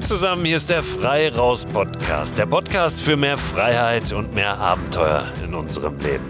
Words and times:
Moin 0.00 0.08
zusammen, 0.08 0.46
hier 0.46 0.56
ist 0.56 0.70
der 0.70 0.82
Frei 0.82 1.28
Raus 1.28 1.66
Podcast. 1.66 2.38
Der 2.38 2.46
Podcast 2.46 3.02
für 3.02 3.18
mehr 3.18 3.36
Freiheit 3.36 4.14
und 4.14 4.34
mehr 4.34 4.56
Abenteuer 4.56 5.26
in 5.44 5.52
unserem 5.52 5.98
Leben. 5.98 6.24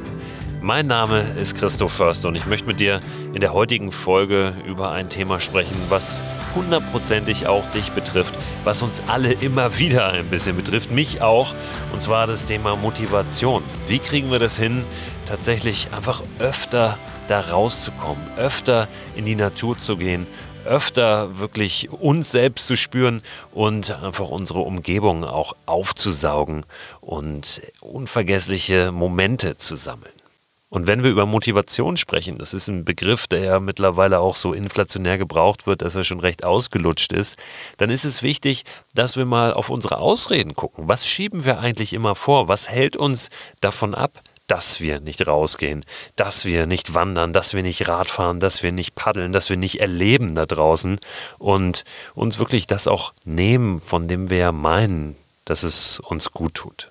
Mein 0.60 0.88
Name 0.88 1.20
ist 1.40 1.56
Christoph 1.56 1.92
Förster 1.92 2.26
und 2.26 2.34
ich 2.34 2.46
möchte 2.46 2.66
mit 2.66 2.80
dir 2.80 2.98
in 3.32 3.40
der 3.40 3.54
heutigen 3.54 3.92
Folge 3.92 4.54
über 4.66 4.90
ein 4.90 5.08
Thema 5.08 5.38
sprechen, 5.38 5.76
was 5.88 6.20
hundertprozentig 6.56 7.46
auch 7.46 7.64
dich 7.70 7.92
betrifft, 7.92 8.34
was 8.64 8.82
uns 8.82 9.04
alle 9.06 9.34
immer 9.34 9.78
wieder 9.78 10.08
ein 10.08 10.26
bisschen 10.26 10.56
betrifft, 10.56 10.90
mich 10.90 11.22
auch, 11.22 11.54
und 11.92 12.02
zwar 12.02 12.26
das 12.26 12.44
Thema 12.44 12.74
Motivation. 12.74 13.62
Wie 13.86 14.00
kriegen 14.00 14.32
wir 14.32 14.40
das 14.40 14.58
hin, 14.58 14.84
tatsächlich 15.26 15.90
einfach 15.96 16.24
öfter 16.40 16.98
da 17.28 17.38
rauszukommen, 17.38 18.26
öfter 18.36 18.88
in 19.14 19.26
die 19.26 19.36
Natur 19.36 19.78
zu 19.78 19.96
gehen 19.96 20.26
öfter 20.70 21.40
wirklich 21.40 21.90
uns 21.90 22.30
selbst 22.30 22.68
zu 22.68 22.76
spüren 22.76 23.22
und 23.52 23.90
einfach 23.90 24.28
unsere 24.30 24.60
Umgebung 24.60 25.24
auch 25.24 25.56
aufzusaugen 25.66 26.64
und 27.00 27.60
unvergessliche 27.80 28.92
Momente 28.92 29.56
zu 29.56 29.74
sammeln. 29.74 30.12
Und 30.68 30.86
wenn 30.86 31.02
wir 31.02 31.10
über 31.10 31.26
Motivation 31.26 31.96
sprechen, 31.96 32.38
das 32.38 32.54
ist 32.54 32.68
ein 32.68 32.84
Begriff, 32.84 33.26
der 33.26 33.40
ja 33.40 33.58
mittlerweile 33.58 34.20
auch 34.20 34.36
so 34.36 34.52
inflationär 34.52 35.18
gebraucht 35.18 35.66
wird, 35.66 35.82
dass 35.82 35.96
er 35.96 36.04
schon 36.04 36.20
recht 36.20 36.44
ausgelutscht 36.44 37.12
ist, 37.12 37.36
dann 37.78 37.90
ist 37.90 38.04
es 38.04 38.22
wichtig, 38.22 38.62
dass 38.94 39.16
wir 39.16 39.24
mal 39.24 39.52
auf 39.52 39.70
unsere 39.70 39.98
Ausreden 39.98 40.54
gucken. 40.54 40.86
Was 40.86 41.08
schieben 41.08 41.44
wir 41.44 41.58
eigentlich 41.58 41.92
immer 41.92 42.14
vor? 42.14 42.46
Was 42.46 42.70
hält 42.70 42.96
uns 42.96 43.30
davon 43.60 43.96
ab, 43.96 44.22
dass 44.50 44.80
wir 44.80 44.98
nicht 44.98 45.26
rausgehen, 45.26 45.84
dass 46.16 46.44
wir 46.44 46.66
nicht 46.66 46.94
wandern, 46.94 47.32
dass 47.32 47.54
wir 47.54 47.62
nicht 47.62 47.86
Radfahren, 47.86 48.40
dass 48.40 48.64
wir 48.64 48.72
nicht 48.72 48.96
paddeln, 48.96 49.32
dass 49.32 49.48
wir 49.48 49.56
nicht 49.56 49.80
erleben 49.80 50.34
da 50.34 50.44
draußen 50.44 50.98
und 51.38 51.84
uns 52.14 52.38
wirklich 52.40 52.66
das 52.66 52.88
auch 52.88 53.12
nehmen, 53.24 53.78
von 53.78 54.08
dem 54.08 54.28
wir 54.28 54.50
meinen, 54.50 55.16
dass 55.44 55.62
es 55.62 56.00
uns 56.00 56.32
gut 56.32 56.54
tut. 56.54 56.90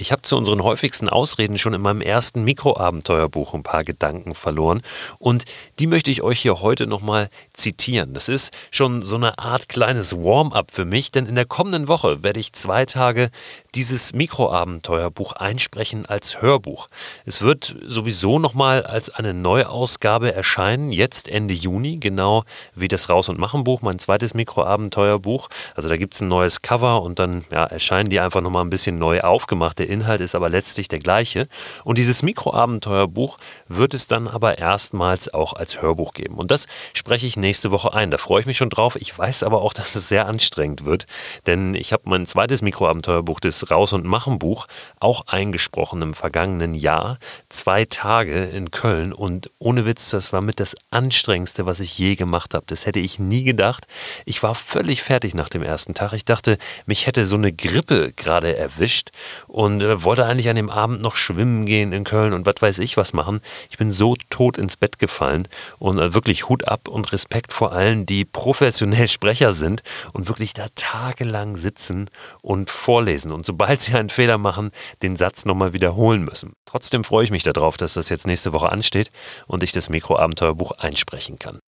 Ich 0.00 0.12
habe 0.12 0.22
zu 0.22 0.36
unseren 0.36 0.62
häufigsten 0.62 1.08
Ausreden 1.08 1.58
schon 1.58 1.74
in 1.74 1.80
meinem 1.80 2.00
ersten 2.00 2.44
Mikroabenteuerbuch 2.44 3.52
ein 3.54 3.64
paar 3.64 3.82
Gedanken 3.82 4.34
verloren 4.34 4.80
und 5.18 5.44
die 5.80 5.88
möchte 5.88 6.12
ich 6.12 6.22
euch 6.22 6.40
hier 6.40 6.60
heute 6.60 6.86
nochmal 6.86 7.28
zitieren. 7.52 8.14
Das 8.14 8.28
ist 8.28 8.52
schon 8.70 9.02
so 9.02 9.16
eine 9.16 9.38
Art 9.38 9.68
kleines 9.68 10.16
Warm-up 10.16 10.70
für 10.70 10.84
mich, 10.84 11.10
denn 11.10 11.26
in 11.26 11.34
der 11.34 11.46
kommenden 11.46 11.88
Woche 11.88 12.22
werde 12.22 12.38
ich 12.38 12.52
zwei 12.52 12.86
Tage 12.86 13.30
dieses 13.78 14.12
Mikroabenteuerbuch 14.12 15.34
einsprechen 15.34 16.04
als 16.04 16.42
Hörbuch. 16.42 16.88
Es 17.26 17.42
wird 17.42 17.76
sowieso 17.86 18.40
nochmal 18.40 18.82
als 18.82 19.08
eine 19.08 19.32
Neuausgabe 19.32 20.34
erscheinen, 20.34 20.90
jetzt 20.90 21.28
Ende 21.28 21.54
Juni, 21.54 21.98
genau 21.98 22.42
wie 22.74 22.88
das 22.88 23.08
Raus- 23.08 23.28
und 23.28 23.38
Machen-Buch, 23.38 23.80
mein 23.80 24.00
zweites 24.00 24.34
Mikroabenteuerbuch. 24.34 25.48
Also 25.76 25.88
da 25.88 25.96
gibt 25.96 26.14
es 26.14 26.20
ein 26.20 26.26
neues 26.26 26.60
Cover 26.60 27.02
und 27.02 27.20
dann 27.20 27.44
ja, 27.52 27.66
erscheinen 27.66 28.10
die 28.10 28.18
einfach 28.18 28.40
nochmal 28.40 28.64
ein 28.64 28.70
bisschen 28.70 28.98
neu 28.98 29.20
aufgemacht. 29.20 29.78
Der 29.78 29.88
Inhalt 29.88 30.22
ist 30.22 30.34
aber 30.34 30.48
letztlich 30.48 30.88
der 30.88 30.98
gleiche. 30.98 31.46
Und 31.84 31.98
dieses 31.98 32.24
Mikroabenteuerbuch 32.24 33.38
wird 33.68 33.94
es 33.94 34.08
dann 34.08 34.26
aber 34.26 34.58
erstmals 34.58 35.32
auch 35.32 35.52
als 35.52 35.80
Hörbuch 35.80 36.14
geben. 36.14 36.34
Und 36.34 36.50
das 36.50 36.66
spreche 36.94 37.28
ich 37.28 37.36
nächste 37.36 37.70
Woche 37.70 37.94
ein. 37.94 38.10
Da 38.10 38.18
freue 38.18 38.40
ich 38.40 38.46
mich 38.46 38.56
schon 38.56 38.70
drauf. 38.70 38.96
Ich 38.96 39.16
weiß 39.16 39.44
aber 39.44 39.62
auch, 39.62 39.72
dass 39.72 39.94
es 39.94 40.08
sehr 40.08 40.26
anstrengend 40.26 40.84
wird, 40.84 41.06
denn 41.46 41.76
ich 41.76 41.92
habe 41.92 42.02
mein 42.06 42.26
zweites 42.26 42.60
Mikroabenteuerbuch, 42.60 43.38
Raus- 43.70 43.92
und 43.92 44.04
Machen-Buch 44.04 44.66
auch 45.00 45.26
eingesprochen 45.26 46.02
im 46.02 46.14
vergangenen 46.14 46.74
Jahr. 46.74 47.18
Zwei 47.48 47.84
Tage 47.84 48.44
in 48.44 48.70
Köln 48.70 49.12
und 49.12 49.50
ohne 49.58 49.86
Witz, 49.86 50.10
das 50.10 50.32
war 50.32 50.40
mit 50.40 50.60
das 50.60 50.74
anstrengendste, 50.90 51.66
was 51.66 51.80
ich 51.80 51.98
je 51.98 52.16
gemacht 52.16 52.54
habe. 52.54 52.64
Das 52.66 52.86
hätte 52.86 52.98
ich 52.98 53.18
nie 53.18 53.44
gedacht. 53.44 53.86
Ich 54.24 54.42
war 54.42 54.54
völlig 54.54 55.02
fertig 55.02 55.34
nach 55.34 55.48
dem 55.48 55.62
ersten 55.62 55.94
Tag. 55.94 56.12
Ich 56.12 56.24
dachte, 56.24 56.58
mich 56.86 57.06
hätte 57.06 57.26
so 57.26 57.36
eine 57.36 57.52
Grippe 57.52 58.12
gerade 58.12 58.56
erwischt 58.56 59.10
und 59.46 59.82
äh, 59.82 60.02
wollte 60.02 60.26
eigentlich 60.26 60.48
an 60.48 60.56
dem 60.56 60.70
Abend 60.70 61.02
noch 61.02 61.16
schwimmen 61.16 61.66
gehen 61.66 61.92
in 61.92 62.04
Köln 62.04 62.32
und 62.32 62.46
was 62.46 62.60
weiß 62.60 62.78
ich 62.78 62.96
was 62.96 63.12
machen. 63.12 63.40
Ich 63.70 63.78
bin 63.78 63.92
so 63.92 64.16
tot 64.30 64.58
ins 64.58 64.76
Bett 64.76 64.98
gefallen 64.98 65.48
und 65.78 65.98
äh, 65.98 66.14
wirklich 66.14 66.48
Hut 66.48 66.66
ab 66.66 66.88
und 66.88 67.12
Respekt 67.12 67.52
vor 67.52 67.72
allen, 67.72 68.06
die 68.06 68.24
professionell 68.24 69.08
Sprecher 69.08 69.52
sind 69.52 69.82
und 70.12 70.28
wirklich 70.28 70.52
da 70.52 70.66
tagelang 70.74 71.56
sitzen 71.56 72.10
und 72.42 72.70
vorlesen 72.70 73.32
und 73.32 73.46
sobald 73.48 73.80
sie 73.80 73.94
einen 73.94 74.10
Fehler 74.10 74.36
machen, 74.36 74.72
den 75.02 75.16
Satz 75.16 75.46
nochmal 75.46 75.72
wiederholen 75.72 76.22
müssen. 76.22 76.52
Trotzdem 76.66 77.02
freue 77.02 77.24
ich 77.24 77.30
mich 77.30 77.44
darauf, 77.44 77.78
dass 77.78 77.94
das 77.94 78.10
jetzt 78.10 78.26
nächste 78.26 78.52
Woche 78.52 78.70
ansteht 78.70 79.10
und 79.46 79.62
ich 79.62 79.72
das 79.72 79.88
Mikroabenteuerbuch 79.88 80.72
einsprechen 80.72 81.38
kann. 81.38 81.58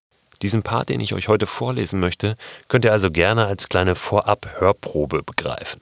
Diesen 0.42 0.62
Part, 0.62 0.90
den 0.90 1.00
ich 1.00 1.14
euch 1.14 1.28
heute 1.28 1.46
vorlesen 1.46 1.98
möchte, 1.98 2.34
könnt 2.68 2.84
ihr 2.84 2.92
also 2.92 3.10
gerne 3.10 3.46
als 3.46 3.70
kleine 3.70 3.94
Vorab-Hörprobe 3.94 5.22
begreifen. 5.22 5.80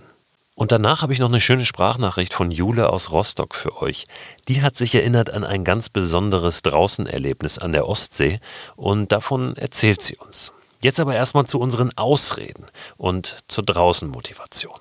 Und 0.54 0.70
danach 0.70 1.02
habe 1.02 1.12
ich 1.12 1.18
noch 1.18 1.28
eine 1.28 1.40
schöne 1.40 1.64
Sprachnachricht 1.64 2.32
von 2.32 2.52
Jule 2.52 2.90
aus 2.90 3.10
Rostock 3.10 3.56
für 3.56 3.82
euch. 3.82 4.06
Die 4.46 4.62
hat 4.62 4.76
sich 4.76 4.94
erinnert 4.94 5.30
an 5.30 5.42
ein 5.42 5.64
ganz 5.64 5.88
besonderes 5.88 6.62
Draußenerlebnis 6.62 7.58
an 7.58 7.72
der 7.72 7.88
Ostsee 7.88 8.38
und 8.76 9.10
davon 9.10 9.56
erzählt 9.56 10.02
sie 10.02 10.16
uns. 10.16 10.52
Jetzt 10.80 11.00
aber 11.00 11.16
erstmal 11.16 11.46
zu 11.46 11.58
unseren 11.58 11.90
Ausreden 11.96 12.66
und 12.96 13.38
zur 13.48 13.64
Draußenmotivation. 13.64 14.78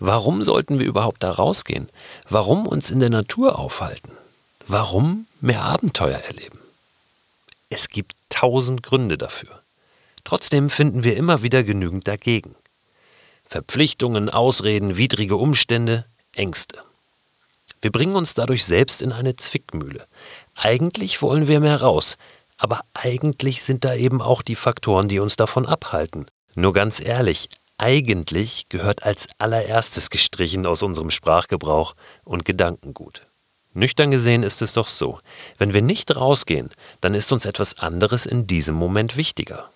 Warum 0.00 0.42
sollten 0.42 0.80
wir 0.80 0.86
überhaupt 0.86 1.22
da 1.22 1.30
rausgehen? 1.30 1.90
Warum 2.28 2.66
uns 2.66 2.90
in 2.90 3.00
der 3.00 3.10
Natur 3.10 3.58
aufhalten? 3.58 4.12
Warum 4.66 5.26
mehr 5.40 5.62
Abenteuer 5.62 6.18
erleben? 6.18 6.58
Es 7.68 7.88
gibt 7.90 8.16
tausend 8.30 8.82
Gründe 8.82 9.18
dafür. 9.18 9.60
Trotzdem 10.24 10.70
finden 10.70 11.04
wir 11.04 11.16
immer 11.16 11.42
wieder 11.42 11.62
genügend 11.62 12.08
dagegen. 12.08 12.56
Verpflichtungen, 13.46 14.30
Ausreden, 14.30 14.96
widrige 14.96 15.36
Umstände, 15.36 16.06
Ängste. 16.34 16.78
Wir 17.82 17.92
bringen 17.92 18.16
uns 18.16 18.34
dadurch 18.34 18.64
selbst 18.64 19.02
in 19.02 19.12
eine 19.12 19.36
Zwickmühle. 19.36 20.06
Eigentlich 20.54 21.20
wollen 21.20 21.46
wir 21.46 21.60
mehr 21.60 21.80
raus, 21.80 22.16
aber 22.56 22.80
eigentlich 22.94 23.62
sind 23.62 23.84
da 23.84 23.94
eben 23.94 24.22
auch 24.22 24.42
die 24.42 24.56
Faktoren, 24.56 25.08
die 25.08 25.18
uns 25.18 25.36
davon 25.36 25.66
abhalten. 25.66 26.26
Nur 26.54 26.72
ganz 26.72 27.00
ehrlich, 27.00 27.48
eigentlich 27.80 28.68
gehört 28.68 29.04
als 29.04 29.26
allererstes 29.38 30.10
gestrichen 30.10 30.66
aus 30.66 30.82
unserem 30.82 31.10
Sprachgebrauch 31.10 31.94
und 32.24 32.44
Gedankengut. 32.44 33.22
Nüchtern 33.72 34.10
gesehen 34.10 34.42
ist 34.42 34.60
es 34.62 34.74
doch 34.74 34.88
so, 34.88 35.18
wenn 35.56 35.72
wir 35.72 35.80
nicht 35.80 36.14
rausgehen, 36.14 36.70
dann 37.00 37.14
ist 37.14 37.32
uns 37.32 37.46
etwas 37.46 37.78
anderes 37.78 38.26
in 38.26 38.46
diesem 38.46 38.74
Moment 38.74 39.16
wichtiger. 39.16 39.70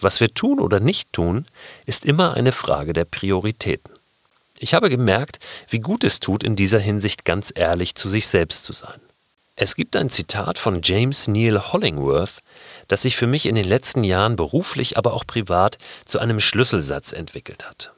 Was 0.00 0.20
wir 0.20 0.34
tun 0.34 0.58
oder 0.58 0.80
nicht 0.80 1.12
tun, 1.12 1.46
ist 1.84 2.04
immer 2.04 2.34
eine 2.34 2.52
Frage 2.52 2.92
der 2.92 3.04
Prioritäten. 3.04 3.94
Ich 4.58 4.74
habe 4.74 4.90
gemerkt, 4.90 5.38
wie 5.68 5.80
gut 5.80 6.02
es 6.02 6.18
tut, 6.18 6.42
in 6.42 6.56
dieser 6.56 6.80
Hinsicht 6.80 7.24
ganz 7.24 7.52
ehrlich 7.54 7.94
zu 7.94 8.08
sich 8.08 8.26
selbst 8.26 8.64
zu 8.64 8.72
sein. 8.72 9.00
Es 9.54 9.74
gibt 9.74 9.96
ein 9.96 10.10
Zitat 10.10 10.58
von 10.58 10.80
James 10.82 11.28
Neil 11.28 11.72
Hollingworth, 11.72 12.42
das 12.88 13.02
sich 13.02 13.16
für 13.16 13.26
mich 13.26 13.46
in 13.46 13.54
den 13.54 13.66
letzten 13.66 14.04
Jahren 14.04 14.36
beruflich, 14.36 14.96
aber 14.96 15.14
auch 15.14 15.26
privat 15.26 15.78
zu 16.04 16.18
einem 16.18 16.40
Schlüsselsatz 16.40 17.12
entwickelt 17.12 17.66
hat. 17.66 17.92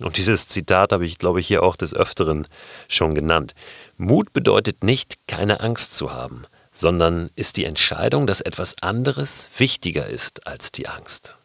Und 0.00 0.16
dieses 0.16 0.48
Zitat 0.48 0.92
habe 0.92 1.04
ich, 1.04 1.18
glaube 1.18 1.40
ich, 1.40 1.46
hier 1.46 1.62
auch 1.62 1.76
des 1.76 1.94
Öfteren 1.94 2.46
schon 2.88 3.14
genannt. 3.14 3.54
Mut 3.98 4.32
bedeutet 4.32 4.82
nicht, 4.82 5.26
keine 5.26 5.60
Angst 5.60 5.94
zu 5.94 6.12
haben, 6.12 6.44
sondern 6.72 7.30
ist 7.36 7.56
die 7.58 7.66
Entscheidung, 7.66 8.26
dass 8.26 8.40
etwas 8.40 8.82
anderes 8.82 9.50
wichtiger 9.58 10.06
ist 10.06 10.46
als 10.46 10.72
die 10.72 10.88
Angst. 10.88 11.36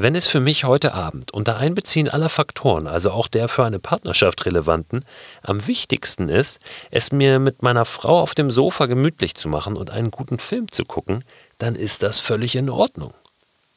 Wenn 0.00 0.14
es 0.14 0.28
für 0.28 0.38
mich 0.38 0.62
heute 0.62 0.94
Abend 0.94 1.32
unter 1.32 1.56
Einbeziehen 1.56 2.08
aller 2.08 2.28
Faktoren, 2.28 2.86
also 2.86 3.10
auch 3.10 3.26
der 3.26 3.48
für 3.48 3.64
eine 3.64 3.80
Partnerschaft 3.80 4.46
relevanten, 4.46 5.04
am 5.42 5.66
wichtigsten 5.66 6.28
ist, 6.28 6.60
es 6.92 7.10
mir 7.10 7.40
mit 7.40 7.64
meiner 7.64 7.84
Frau 7.84 8.20
auf 8.20 8.36
dem 8.36 8.52
Sofa 8.52 8.86
gemütlich 8.86 9.34
zu 9.34 9.48
machen 9.48 9.76
und 9.76 9.90
einen 9.90 10.12
guten 10.12 10.38
Film 10.38 10.70
zu 10.70 10.84
gucken, 10.84 11.24
dann 11.58 11.74
ist 11.74 12.02
das 12.02 12.20
völlig 12.20 12.56
in 12.56 12.70
Ordnung. 12.70 13.14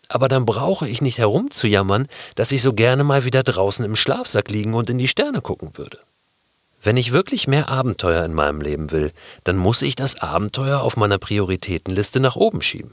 Aber 0.08 0.28
dann 0.28 0.46
brauche 0.46 0.88
ich 0.88 1.02
nicht 1.02 1.20
herumzujammern, 1.20 2.08
dass 2.36 2.52
ich 2.52 2.62
so 2.62 2.74
gerne 2.74 3.04
mal 3.04 3.24
wieder 3.24 3.44
draußen 3.44 3.86
im 3.86 3.96
Schlafsack 3.96 4.50
liegen 4.50 4.74
und 4.74 4.90
in 4.90 4.98
die 4.98 5.08
Sterne 5.08 5.42
gucken 5.42 5.78
würde. 5.78 6.00
Wenn 6.84 6.98
ich 6.98 7.12
wirklich 7.12 7.48
mehr 7.48 7.70
Abenteuer 7.70 8.26
in 8.26 8.34
meinem 8.34 8.60
Leben 8.60 8.92
will, 8.92 9.12
dann 9.44 9.56
muss 9.56 9.84
ich 9.84 9.96
das 9.96 10.20
Abenteuer 10.20 10.82
auf 10.82 10.98
meiner 10.98 11.20
Prioritätenliste 11.20 12.20
nach 12.20 12.36
oben 12.36 12.62
schieben. 12.62 12.92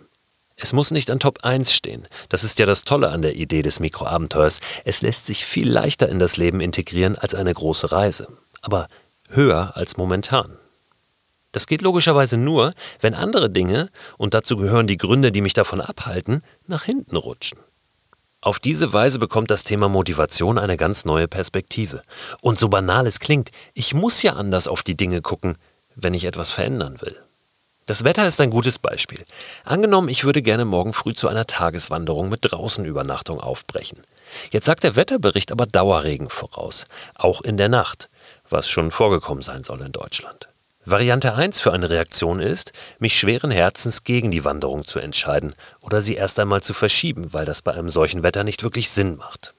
Es 0.61 0.73
muss 0.73 0.91
nicht 0.91 1.11
an 1.11 1.21
Top 1.21 1.45
1 1.45 1.73
stehen. 1.73 2.07
Das 2.29 2.45
ist 2.45 2.59
ja 2.59 2.67
das 2.67 2.83
Tolle 2.83 3.11
an 3.11 3.23
der 3.23 3.37
Idee 3.37 3.63
des 3.63 3.81
Mikroabenteuers. 3.81 4.61
Es 4.85 5.03
lässt 5.03 5.27
sich 5.27 5.45
viel 5.45 5.71
leichter 5.71 6.09
in 6.09 6.19
das 6.19 6.37
Leben 6.37 6.61
integrieren 6.61 7.17
als 7.17 7.35
eine 7.35 7.55
große 7.55 7.93
Reise. 7.93 8.29
Aber 8.61 8.89
höher 9.31 9.77
als 9.77 9.97
momentan. 9.97 10.59
Das 11.59 11.67
geht 11.67 11.83
logischerweise 11.83 12.37
nur, 12.37 12.73
wenn 13.01 13.15
andere 13.15 13.51
Dinge, 13.51 13.89
und 14.17 14.33
dazu 14.33 14.57
gehören 14.57 14.87
die 14.87 14.97
Gründe, 14.97 15.33
die 15.33 15.41
mich 15.41 15.55
davon 15.55 15.81
abhalten, 15.81 16.41
nach 16.69 16.85
hinten 16.85 17.17
rutschen. 17.17 17.59
Auf 18.41 18.61
diese 18.61 18.93
Weise 18.93 19.19
bekommt 19.19 19.51
das 19.51 19.65
Thema 19.65 19.89
Motivation 19.89 20.57
eine 20.57 20.77
ganz 20.77 21.05
neue 21.05 21.27
Perspektive. 21.27 22.03
Und 22.43 22.61
so 22.61 22.69
banal 22.69 23.09
es 23.09 23.19
klingt, 23.19 23.51
ich 23.75 23.93
muss 23.93 24.23
ja 24.23 24.35
anders 24.35 24.69
auf 24.69 24.85
die 24.85 24.97
Dinge 24.97 25.21
gucken, 25.21 25.57
wenn 25.97 26.15
ich 26.15 26.27
etwas 26.27 26.53
verändern 26.53 27.01
will. 27.01 27.17
Das 27.87 28.05
Wetter 28.05 28.29
ist 28.29 28.41
ein 28.41 28.51
gutes 28.51 28.79
Beispiel. 28.79 29.25
Angenommen, 29.65 30.09
ich 30.09 30.23
würde 30.23 30.43
gerne 30.43 30.65
morgen 30.65 30.93
früh 30.93 31.13
zu 31.13 31.27
einer 31.27 31.49
Tageswanderung 31.49 32.29
mit 32.29 32.39
Draußenübernachtung 32.43 33.41
aufbrechen. 33.41 34.03
Jetzt 34.53 34.67
sagt 34.67 34.85
der 34.85 34.95
Wetterbericht 34.95 35.51
aber 35.51 35.67
Dauerregen 35.67 36.31
voraus, 36.31 36.85
auch 37.17 37.41
in 37.41 37.57
der 37.57 37.69
Nacht, 37.69 38.11
was 38.49 38.69
schon 38.69 38.93
vorgekommen 38.93 39.43
sein 39.43 39.65
soll 39.65 39.81
in 39.81 39.91
Deutschland. 39.91 40.48
Variante 40.91 41.35
1 41.35 41.61
für 41.61 41.75
eine 41.75 41.91
Reaktion 41.91 42.41
ist, 42.41 42.73
mich 42.99 43.19
schweren 43.19 43.51
Herzens 43.51 44.05
gegen 44.05 44.31
die 44.31 44.47
Wanderung 44.47 44.87
zu 44.87 44.99
entscheiden 44.99 45.53
oder 45.83 46.01
sie 46.01 46.15
erst 46.15 46.39
einmal 46.39 46.63
zu 46.63 46.73
verschieben, 46.73 47.35
weil 47.35 47.45
das 47.45 47.61
bei 47.61 47.75
einem 47.75 47.91
solchen 47.91 48.23
Wetter 48.23 48.43
nicht 48.43 48.63
wirklich 48.63 48.89
Sinn 48.89 49.17
macht. 49.17 49.53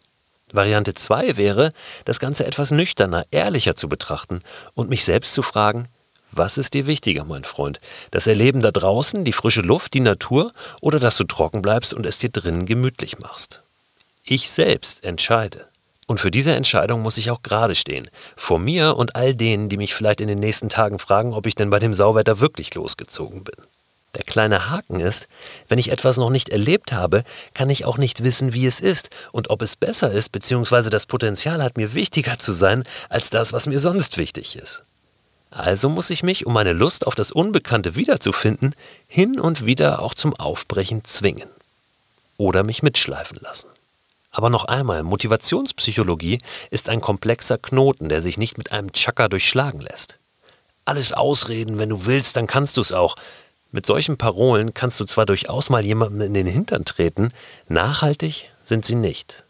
Variante 0.51 0.95
2 0.95 1.37
wäre, 1.37 1.71
das 2.05 2.19
Ganze 2.19 2.47
etwas 2.47 2.71
nüchterner, 2.71 3.25
ehrlicher 3.29 3.75
zu 3.75 3.87
betrachten 3.87 4.39
und 4.73 4.89
mich 4.89 5.03
selbst 5.03 5.35
zu 5.35 5.43
fragen, 5.43 5.87
was 6.31 6.57
ist 6.57 6.73
dir 6.73 6.87
wichtiger, 6.87 7.25
mein 7.25 7.43
Freund? 7.43 7.79
Das 8.09 8.25
Erleben 8.25 8.61
da 8.61 8.71
draußen, 8.71 9.23
die 9.23 9.33
frische 9.33 9.61
Luft, 9.61 9.93
die 9.93 9.99
Natur 9.99 10.51
oder 10.81 10.99
dass 10.99 11.17
du 11.17 11.25
trocken 11.25 11.61
bleibst 11.61 11.93
und 11.93 12.07
es 12.07 12.17
dir 12.17 12.29
drinnen 12.29 12.65
gemütlich 12.65 13.19
machst? 13.19 13.61
Ich 14.23 14.49
selbst 14.49 15.03
entscheide. 15.03 15.68
Und 16.09 16.19
für 16.19 16.31
diese 16.31 16.55
Entscheidung 16.55 17.03
muss 17.03 17.19
ich 17.19 17.29
auch 17.29 17.43
gerade 17.43 17.75
stehen. 17.75 18.09
Vor 18.35 18.57
mir 18.57 18.97
und 18.97 19.15
all 19.15 19.35
denen, 19.35 19.69
die 19.69 19.77
mich 19.77 19.93
vielleicht 19.93 20.21
in 20.21 20.27
den 20.27 20.39
nächsten 20.39 20.67
Tagen 20.67 20.97
fragen, 20.97 21.35
ob 21.35 21.45
ich 21.45 21.53
denn 21.53 21.69
bei 21.69 21.77
dem 21.77 21.93
Sauwetter 21.93 22.39
wirklich 22.39 22.73
losgezogen 22.73 23.43
bin. 23.43 23.55
Der 24.15 24.23
kleine 24.23 24.71
Haken 24.71 25.01
ist, 25.01 25.27
wenn 25.67 25.77
ich 25.77 25.91
etwas 25.91 26.17
noch 26.17 26.31
nicht 26.31 26.49
erlebt 26.49 26.93
habe, 26.93 27.23
kann 27.53 27.69
ich 27.69 27.85
auch 27.85 27.99
nicht 27.99 28.23
wissen, 28.23 28.55
wie 28.55 28.65
es 28.65 28.79
ist 28.79 29.11
und 29.33 29.51
ob 29.51 29.61
es 29.61 29.75
besser 29.75 30.11
ist, 30.11 30.31
beziehungsweise 30.31 30.89
das 30.89 31.05
Potenzial 31.05 31.61
hat, 31.61 31.77
mir 31.77 31.93
wichtiger 31.93 32.39
zu 32.39 32.53
sein 32.53 32.85
als 33.09 33.29
das, 33.29 33.53
was 33.53 33.67
mir 33.67 33.77
sonst 33.77 34.17
wichtig 34.17 34.55
ist. 34.55 34.81
Also 35.51 35.89
muss 35.89 36.09
ich 36.09 36.23
mich, 36.23 36.47
um 36.47 36.53
meine 36.53 36.73
Lust 36.73 37.05
auf 37.05 37.13
das 37.13 37.31
Unbekannte 37.31 37.95
wiederzufinden, 37.95 38.73
hin 39.07 39.39
und 39.39 39.67
wieder 39.67 40.01
auch 40.01 40.15
zum 40.15 40.35
Aufbrechen 40.35 41.05
zwingen. 41.05 41.49
Oder 42.37 42.63
mich 42.63 42.81
mitschleifen 42.81 43.37
lassen. 43.41 43.67
Aber 44.39 44.49
noch 44.49 44.63
einmal, 44.63 45.03
Motivationspsychologie 45.03 46.37
ist 46.71 46.87
ein 46.87 47.01
komplexer 47.01 47.57
Knoten, 47.57 48.07
der 48.07 48.21
sich 48.21 48.37
nicht 48.37 48.57
mit 48.57 48.71
einem 48.71 48.93
Chakra 48.93 49.27
durchschlagen 49.27 49.81
lässt. 49.81 50.17
Alles 50.85 51.11
ausreden, 51.11 51.77
wenn 51.77 51.89
du 51.89 52.05
willst, 52.05 52.37
dann 52.37 52.47
kannst 52.47 52.77
du 52.77 52.81
es 52.81 52.93
auch. 52.93 53.17
Mit 53.73 53.85
solchen 53.85 54.17
Parolen 54.17 54.73
kannst 54.73 54.97
du 54.97 55.03
zwar 55.03 55.25
durchaus 55.25 55.69
mal 55.69 55.83
jemandem 55.83 56.21
in 56.21 56.33
den 56.33 56.47
Hintern 56.47 56.85
treten, 56.85 57.33
nachhaltig 57.67 58.49
sind 58.63 58.85
sie 58.85 58.95
nicht. 58.95 59.43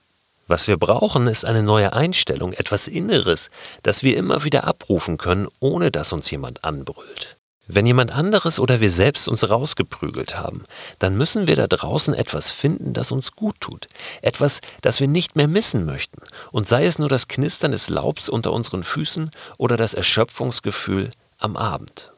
Was 0.48 0.68
wir 0.68 0.78
brauchen, 0.78 1.28
ist 1.28 1.46
eine 1.46 1.62
neue 1.62 1.94
Einstellung, 1.94 2.54
etwas 2.54 2.88
Inneres, 2.88 3.52
das 3.84 4.02
wir 4.02 4.18
immer 4.18 4.44
wieder 4.44 4.64
abrufen 4.64 5.20
können, 5.20 5.48
ohne 5.60 5.92
dass 5.92 6.14
uns 6.14 6.32
jemand 6.32 6.64
anbrüllt. 6.64 7.38
Wenn 7.72 7.86
jemand 7.86 8.12
anderes 8.12 8.60
oder 8.60 8.82
wir 8.82 8.90
selbst 8.90 9.28
uns 9.28 9.48
rausgeprügelt 9.48 10.40
haben, 10.40 10.64
dann 10.98 11.16
müssen 11.16 11.48
wir 11.48 11.56
da 11.56 11.68
draußen 11.68 12.16
etwas 12.16 12.50
finden, 12.50 12.94
das 12.94 13.12
uns 13.12 13.34
gut 13.34 13.58
tut. 13.60 13.88
Etwas, 14.24 14.62
das 14.82 15.00
wir 15.00 15.08
nicht 15.08 15.36
mehr 15.36 15.48
missen 15.48 15.86
möchten. 15.86 16.24
Und 16.52 16.68
sei 16.68 16.86
es 16.86 16.98
nur 16.98 17.10
das 17.10 17.28
Knistern 17.28 17.72
des 17.72 17.88
Laubs 17.88 18.28
unter 18.28 18.54
unseren 18.54 18.84
Füßen 18.84 19.30
oder 19.60 19.78
das 19.78 19.94
Erschöpfungsgefühl 19.94 21.12
am 21.38 21.56
Abend. 21.58 22.12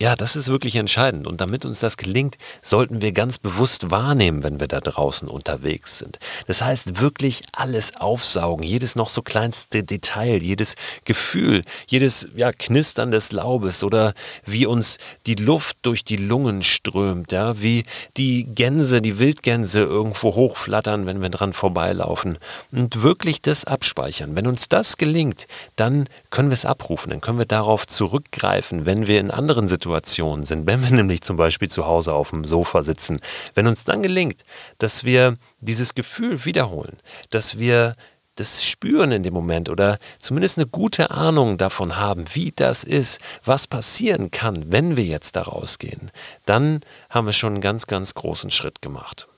Ja, 0.00 0.14
das 0.14 0.36
ist 0.36 0.46
wirklich 0.46 0.76
entscheidend. 0.76 1.26
Und 1.26 1.40
damit 1.40 1.64
uns 1.64 1.80
das 1.80 1.96
gelingt, 1.96 2.36
sollten 2.62 3.02
wir 3.02 3.10
ganz 3.10 3.38
bewusst 3.38 3.90
wahrnehmen, 3.90 4.44
wenn 4.44 4.60
wir 4.60 4.68
da 4.68 4.78
draußen 4.78 5.26
unterwegs 5.26 5.98
sind. 5.98 6.20
Das 6.46 6.62
heißt, 6.62 7.00
wirklich 7.00 7.42
alles 7.50 7.96
aufsaugen, 7.96 8.64
jedes 8.64 8.94
noch 8.94 9.08
so 9.08 9.22
kleinste 9.22 9.82
Detail, 9.82 10.40
jedes 10.40 10.76
Gefühl, 11.04 11.62
jedes 11.88 12.28
ja, 12.36 12.52
Knistern 12.52 13.10
des 13.10 13.32
Laubes 13.32 13.82
oder 13.82 14.14
wie 14.46 14.66
uns 14.66 14.98
die 15.26 15.34
Luft 15.34 15.78
durch 15.82 16.04
die 16.04 16.16
Lungen 16.16 16.62
strömt, 16.62 17.32
ja, 17.32 17.60
wie 17.60 17.82
die 18.16 18.44
Gänse, 18.44 19.02
die 19.02 19.18
Wildgänse 19.18 19.80
irgendwo 19.80 20.36
hochflattern, 20.36 21.06
wenn 21.06 21.22
wir 21.22 21.30
dran 21.30 21.52
vorbeilaufen. 21.52 22.38
Und 22.70 23.02
wirklich 23.02 23.42
das 23.42 23.64
abspeichern. 23.64 24.36
Wenn 24.36 24.46
uns 24.46 24.68
das 24.68 24.96
gelingt, 24.96 25.48
dann 25.74 26.08
können 26.30 26.50
wir 26.50 26.54
es 26.54 26.64
abrufen, 26.64 27.10
dann 27.10 27.20
können 27.20 27.38
wir 27.38 27.46
darauf 27.46 27.86
zurückgreifen, 27.86 28.86
wenn 28.86 29.06
wir 29.06 29.20
in 29.20 29.30
anderen 29.30 29.68
Situationen 29.68 30.44
sind, 30.44 30.66
wenn 30.66 30.82
wir 30.82 30.90
nämlich 30.96 31.22
zum 31.22 31.36
Beispiel 31.36 31.68
zu 31.68 31.86
Hause 31.86 32.12
auf 32.12 32.30
dem 32.30 32.44
Sofa 32.44 32.82
sitzen, 32.82 33.18
wenn 33.54 33.66
uns 33.66 33.84
dann 33.84 34.02
gelingt, 34.02 34.42
dass 34.78 35.04
wir 35.04 35.36
dieses 35.60 35.94
Gefühl 35.94 36.44
wiederholen, 36.44 36.98
dass 37.30 37.58
wir 37.58 37.96
das 38.38 38.64
spüren 38.64 39.10
in 39.10 39.22
dem 39.22 39.34
Moment 39.34 39.68
oder 39.68 39.98
zumindest 40.20 40.58
eine 40.58 40.66
gute 40.66 41.10
Ahnung 41.10 41.58
davon 41.58 41.96
haben, 41.96 42.24
wie 42.34 42.52
das 42.54 42.84
ist, 42.84 43.20
was 43.44 43.66
passieren 43.66 44.30
kann, 44.30 44.70
wenn 44.70 44.96
wir 44.96 45.04
jetzt 45.04 45.34
da 45.34 45.42
rausgehen, 45.42 46.10
dann 46.46 46.80
haben 47.10 47.26
wir 47.26 47.32
schon 47.32 47.54
einen 47.54 47.60
ganz, 47.60 47.86
ganz 47.86 48.14
großen 48.14 48.50
Schritt 48.50 48.80
gemacht. 48.80 49.28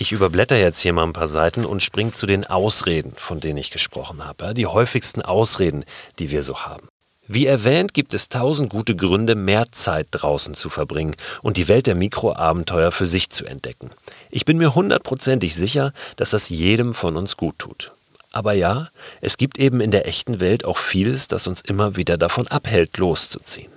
Ich 0.00 0.12
überblätter 0.12 0.56
jetzt 0.56 0.78
hier 0.78 0.92
mal 0.92 1.02
ein 1.02 1.12
paar 1.12 1.26
Seiten 1.26 1.64
und 1.64 1.82
springe 1.82 2.12
zu 2.12 2.26
den 2.26 2.46
Ausreden, 2.46 3.14
von 3.16 3.40
denen 3.40 3.58
ich 3.58 3.72
gesprochen 3.72 4.24
habe. 4.24 4.54
Die 4.54 4.66
häufigsten 4.66 5.22
Ausreden, 5.22 5.84
die 6.20 6.30
wir 6.30 6.44
so 6.44 6.60
haben. 6.60 6.86
Wie 7.26 7.46
erwähnt, 7.46 7.94
gibt 7.94 8.14
es 8.14 8.28
tausend 8.28 8.70
gute 8.70 8.94
Gründe, 8.94 9.34
mehr 9.34 9.72
Zeit 9.72 10.06
draußen 10.12 10.54
zu 10.54 10.70
verbringen 10.70 11.16
und 11.42 11.56
die 11.56 11.66
Welt 11.66 11.88
der 11.88 11.96
Mikroabenteuer 11.96 12.92
für 12.92 13.06
sich 13.06 13.30
zu 13.30 13.44
entdecken. 13.44 13.90
Ich 14.30 14.44
bin 14.44 14.56
mir 14.56 14.76
hundertprozentig 14.76 15.56
sicher, 15.56 15.92
dass 16.14 16.30
das 16.30 16.48
jedem 16.48 16.94
von 16.94 17.16
uns 17.16 17.36
gut 17.36 17.58
tut. 17.58 17.90
Aber 18.30 18.52
ja, 18.52 18.90
es 19.20 19.36
gibt 19.36 19.58
eben 19.58 19.80
in 19.80 19.90
der 19.90 20.06
echten 20.06 20.38
Welt 20.38 20.64
auch 20.64 20.78
vieles, 20.78 21.26
das 21.26 21.48
uns 21.48 21.60
immer 21.60 21.96
wieder 21.96 22.16
davon 22.16 22.46
abhält, 22.46 22.98
loszuziehen. 22.98 23.72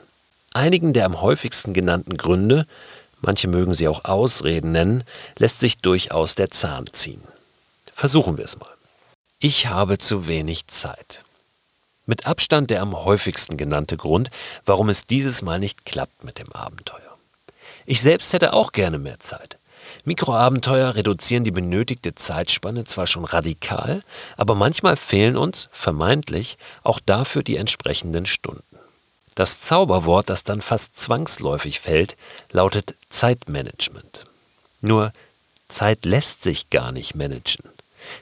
Einigen 0.54 0.94
der 0.94 1.08
am 1.08 1.20
häufigsten 1.20 1.74
genannten 1.74 2.16
Gründe, 2.16 2.68
manche 3.22 3.48
mögen 3.48 3.74
sie 3.74 3.88
auch 3.88 4.06
Ausreden 4.06 4.72
nennen, 4.72 5.04
lässt 5.38 5.60
sich 5.60 5.78
durchaus 5.80 6.36
der 6.36 6.52
Zahn 6.52 6.90
ziehen. 6.92 7.24
Versuchen 7.94 8.38
wir 8.38 8.46
es 8.46 8.60
mal. 8.60 8.68
Ich 9.40 9.68
habe 9.68 9.98
zu 9.98 10.28
wenig 10.28 10.68
Zeit. 10.68 11.24
Mit 12.06 12.28
Abstand 12.28 12.70
der 12.70 12.82
am 12.82 12.96
häufigsten 12.96 13.58
genannte 13.58 13.98
Grund, 13.98 14.30
warum 14.66 14.90
es 14.90 15.06
dieses 15.06 15.42
Mal 15.42 15.60
nicht 15.60 15.86
klappt 15.86 16.24
mit 16.24 16.40
dem 16.40 16.52
Abenteuer. 16.52 17.18
Ich 17.86 18.02
selbst 18.02 18.34
hätte 18.34 18.54
auch 18.54 18.72
gerne 18.72 19.00
mehr 19.00 19.20
Zeit. 19.20 19.58
Mikroabenteuer 20.04 20.96
reduzieren 20.96 21.44
die 21.44 21.52
benötigte 21.52 22.16
Zeitspanne 22.16 22.86
zwar 22.86 23.08
schon 23.08 23.25
radikal, 23.25 24.01
aber 24.38 24.56
manchmal 24.56 24.98
fehlen 24.98 25.38
uns, 25.38 25.70
vermeintlich, 25.72 26.58
auch 26.84 27.00
dafür 27.00 27.44
die 27.44 27.58
entsprechenden 27.58 28.25
Stunden. 28.25 28.71
Das 29.36 29.62
Zauberwort, 29.62 30.30
das 30.30 30.44
dann 30.44 30.62
fast 30.62 31.00
zwangsläufig 31.00 31.80
fällt, 31.80 32.18
lautet 32.52 32.96
Zeitmanagement. 33.10 34.26
Nur 34.82 35.14
Zeit 35.68 36.06
lässt 36.06 36.44
sich 36.44 36.70
gar 36.70 36.92
nicht 36.92 37.16
managen. 37.16 37.64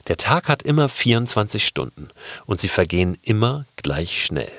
Der 0.06 0.16
Tag 0.16 0.48
hat 0.48 0.62
immer 0.62 0.88
24 0.88 1.66
Stunden 1.66 2.08
und 2.46 2.60
sie 2.60 2.68
vergehen 2.68 3.18
immer 3.22 3.64
gleich 3.76 4.24
schnell. 4.24 4.52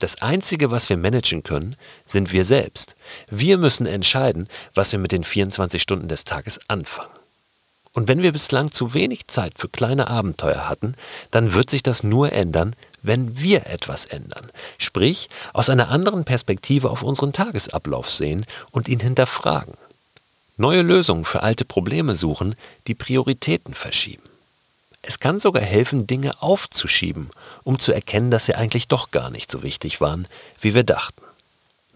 Das 0.00 0.22
Einzige, 0.22 0.70
was 0.70 0.88
wir 0.88 0.96
managen 0.96 1.42
können, 1.42 1.76
sind 2.06 2.32
wir 2.32 2.46
selbst. 2.46 2.94
Wir 3.28 3.58
müssen 3.58 3.86
entscheiden, 3.86 4.48
was 4.74 4.92
wir 4.92 4.98
mit 4.98 5.12
den 5.12 5.24
24 5.24 5.80
Stunden 5.80 6.08
des 6.08 6.24
Tages 6.24 6.58
anfangen. 6.68 7.19
Und 7.92 8.06
wenn 8.06 8.22
wir 8.22 8.32
bislang 8.32 8.70
zu 8.70 8.94
wenig 8.94 9.26
Zeit 9.26 9.58
für 9.58 9.68
kleine 9.68 10.08
Abenteuer 10.08 10.68
hatten, 10.68 10.94
dann 11.30 11.54
wird 11.54 11.70
sich 11.70 11.82
das 11.82 12.04
nur 12.04 12.32
ändern, 12.32 12.76
wenn 13.02 13.38
wir 13.38 13.66
etwas 13.66 14.04
ändern. 14.04 14.50
Sprich, 14.78 15.28
aus 15.52 15.70
einer 15.70 15.88
anderen 15.88 16.24
Perspektive 16.24 16.90
auf 16.90 17.02
unseren 17.02 17.32
Tagesablauf 17.32 18.08
sehen 18.08 18.46
und 18.70 18.88
ihn 18.88 19.00
hinterfragen. 19.00 19.74
Neue 20.56 20.82
Lösungen 20.82 21.24
für 21.24 21.42
alte 21.42 21.64
Probleme 21.64 22.16
suchen, 22.16 22.54
die 22.86 22.94
Prioritäten 22.94 23.74
verschieben. 23.74 24.28
Es 25.02 25.18
kann 25.18 25.40
sogar 25.40 25.62
helfen, 25.62 26.06
Dinge 26.06 26.42
aufzuschieben, 26.42 27.30
um 27.64 27.78
zu 27.78 27.92
erkennen, 27.92 28.30
dass 28.30 28.44
sie 28.44 28.54
eigentlich 28.54 28.86
doch 28.86 29.10
gar 29.10 29.30
nicht 29.30 29.50
so 29.50 29.62
wichtig 29.62 30.02
waren, 30.02 30.28
wie 30.60 30.74
wir 30.74 30.84
dachten. 30.84 31.22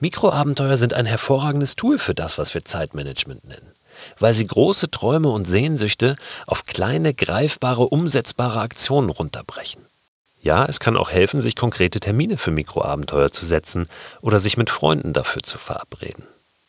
Mikroabenteuer 0.00 0.78
sind 0.78 0.94
ein 0.94 1.06
hervorragendes 1.06 1.76
Tool 1.76 1.98
für 1.98 2.14
das, 2.14 2.38
was 2.38 2.54
wir 2.54 2.64
Zeitmanagement 2.64 3.44
nennen, 3.44 3.73
weil 4.18 4.34
sie 4.34 4.46
große 4.46 4.90
Träume 4.90 5.28
und 5.28 5.46
Sehnsüchte 5.46 6.16
auf 6.46 6.66
kleine, 6.66 7.14
greifbare, 7.14 7.84
umsetzbare 7.84 8.60
Aktionen 8.60 9.10
runterbrechen. 9.10 9.82
Ja, 10.42 10.66
es 10.66 10.78
kann 10.78 10.98
auch 10.98 11.10
helfen, 11.10 11.40
sich 11.40 11.56
konkrete 11.56 12.00
Termine 12.00 12.36
für 12.36 12.50
Mikroabenteuer 12.50 13.30
zu 13.30 13.46
setzen 13.46 13.88
oder 14.20 14.38
sich 14.38 14.58
mit 14.58 14.68
Freunden 14.68 15.14
dafür 15.14 15.42
zu 15.42 15.56
verabreden. 15.56 16.24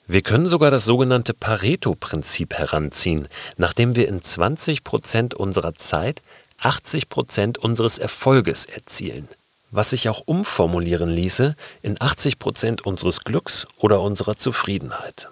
Wir 0.07 0.21
können 0.21 0.45
sogar 0.45 0.71
das 0.71 0.85
sogenannte 0.85 1.33
Pareto-Prinzip 1.33 2.53
heranziehen, 2.53 3.27
nachdem 3.57 3.95
wir 3.95 4.07
in 4.07 4.21
20 4.21 4.83
Prozent 4.83 5.33
unserer 5.33 5.73
Zeit 5.75 6.21
80 6.61 7.09
Prozent 7.09 7.57
unseres 7.57 7.97
Erfolges 7.97 8.65
erzielen, 8.65 9.27
was 9.71 9.89
sich 9.89 10.07
auch 10.07 10.21
umformulieren 10.25 11.09
ließe 11.09 11.55
in 11.81 11.99
80 11.99 12.39
Prozent 12.39 12.85
unseres 12.85 13.21
Glücks 13.21 13.67
oder 13.77 13.99
unserer 14.01 14.37
Zufriedenheit. 14.37 15.29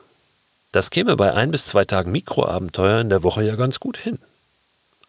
Das 0.73 0.89
käme 0.89 1.15
bei 1.15 1.31
ein 1.35 1.51
bis 1.51 1.67
zwei 1.67 1.85
Tagen 1.85 2.11
Mikroabenteuer 2.11 2.99
in 2.99 3.09
der 3.09 3.21
Woche 3.21 3.43
ja 3.43 3.55
ganz 3.55 3.79
gut 3.79 3.95
hin. 3.95 4.17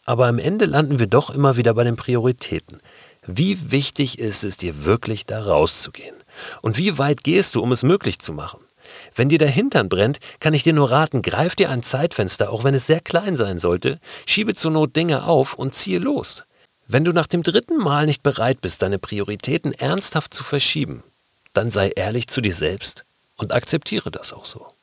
Aber 0.05 0.27
am 0.27 0.39
Ende 0.39 0.67
landen 0.67 0.99
wir 0.99 1.07
doch 1.07 1.31
immer 1.31 1.57
wieder 1.57 1.73
bei 1.73 1.85
den 1.85 1.97
Prioritäten. 1.97 2.83
Wie 3.27 3.71
wichtig 3.71 4.19
ist 4.19 4.45
es 4.45 4.59
dir 4.59 4.85
wirklich, 4.85 5.25
da 5.25 5.43
rauszugehen? 5.43 6.17
Und 6.61 6.77
wie 6.77 6.99
weit 6.99 7.25
gehst 7.25 7.55
du, 7.55 7.63
um 7.63 7.73
es 7.73 7.83
möglich 7.83 8.19
zu 8.19 8.35
machen? 8.35 8.61
Wenn 9.15 9.31
dir 9.31 9.39
der 9.39 9.49
Hintern 9.49 9.89
brennt, 9.89 10.21
kann 10.39 10.53
ich 10.53 10.65
dir 10.65 10.75
nur 10.75 10.91
raten, 10.91 11.23
greif 11.23 11.55
dir 11.55 11.71
ein 11.71 11.83
Zeitfenster, 11.83 12.51
auch 12.51 12.63
wenn 12.63 12.75
es 12.75 12.87
sehr 12.87 13.01
klein 13.01 13.35
sein 13.35 13.59
sollte, 13.59 13.99
schiebe 14.27 14.55
zur 14.55 14.71
Not 14.71 14.95
Dinge 14.95 15.25
auf 15.25 15.55
und 15.55 15.75
ziehe 15.75 15.99
los. 15.99 16.45
Wenn 16.87 17.07
du 17.07 17.13
nach 17.15 17.27
dem 17.27 17.43
dritten 17.43 17.79
Mal 17.79 18.05
nicht 18.05 18.23
bereit 18.23 18.61
bist, 18.61 18.83
deine 18.83 18.99
Prioritäten 18.99 19.73
ernsthaft 19.73 20.35
zu 20.35 20.45
verschieben, 20.45 21.05
dann 21.55 21.71
sei 21.71 21.89
ehrlich 21.89 22.27
zu 22.27 22.43
dir 22.43 22.55
selbst 22.55 23.07
und 23.39 23.53
akzeptiere 23.53 24.11
das 24.11 24.35
auch 24.35 24.45
so. 24.45 24.74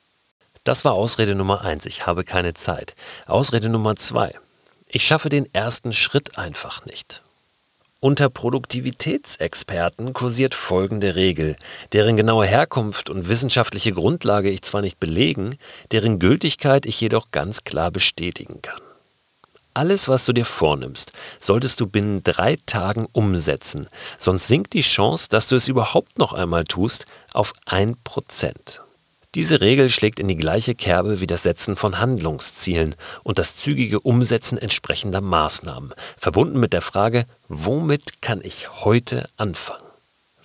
Das 0.63 0.86
war 0.86 0.94
Ausrede 0.94 1.34
Nummer 1.34 1.62
eins, 1.62 1.88
ich 1.88 2.06
habe 2.06 2.24
keine 2.24 2.53
Zeit. 2.53 2.94
Ausrede 3.25 3.68
Nummer 3.68 3.96
zwei, 3.96 4.32
ich 4.88 5.03
schaffe 5.03 5.30
den 5.30 5.51
ersten 5.56 5.91
Schritt 5.91 6.38
einfach 6.38 6.86
nicht. 6.86 7.24
Unter 8.00 8.30
Produktivitätsexperten 8.30 10.13
kursiert 10.13 10.53
folgende 10.53 11.15
Regel, 11.15 11.56
deren 11.94 12.15
genaue 12.15 12.46
Herkunft 12.46 13.10
und 13.10 13.27
wissenschaftliche 13.27 13.91
Grundlage 13.91 14.51
ich 14.51 14.62
zwar 14.62 14.82
nicht 14.82 15.00
belegen, 15.00 15.58
deren 15.91 16.20
Gültigkeit 16.20 16.86
ich 16.86 17.01
jedoch 17.01 17.32
ganz 17.32 17.63
klar 17.63 17.89
bestätigen 17.89 18.62
kann. 18.62 18.82
Alles, 19.74 20.10
was 20.10 20.25
du 20.25 20.34
dir 20.34 20.46
vornimmst, 20.46 21.12
solltest 21.39 21.80
du 21.80 21.88
binnen 21.88 22.24
drei 22.24 22.58
Tagen 22.68 23.08
umsetzen, 23.13 23.88
sonst 24.20 24.48
sinkt 24.48 24.74
die 24.74 24.82
Chance, 24.82 25.27
dass 25.30 25.48
du 25.48 25.56
es 25.56 25.68
überhaupt 25.68 26.20
noch 26.20 26.34
einmal 26.34 26.65
tust, 26.65 27.08
auf 27.34 27.53
ein 27.65 27.96
Prozent. 28.03 28.82
Diese 29.34 29.62
Regel 29.62 29.90
schlägt 29.90 30.20
in 30.20 30.28
die 30.28 30.36
gleiche 30.36 30.76
Kerbe 30.76 31.22
wie 31.22 31.26
das 31.26 31.44
Setzen 31.44 31.78
von 31.78 32.00
Handlungszielen 32.00 32.96
und 33.24 33.40
das 33.40 33.56
zügige 33.56 34.02
Umsetzen 34.02 34.58
entsprechender 34.58 35.22
Maßnahmen, 35.22 35.94
verbunden 36.18 36.60
mit 36.60 36.74
der 36.74 36.82
Frage, 36.82 37.24
womit 37.48 38.22
kann 38.22 38.42
ich 38.44 38.84
heute 38.84 39.30
anfangen? 39.38 39.88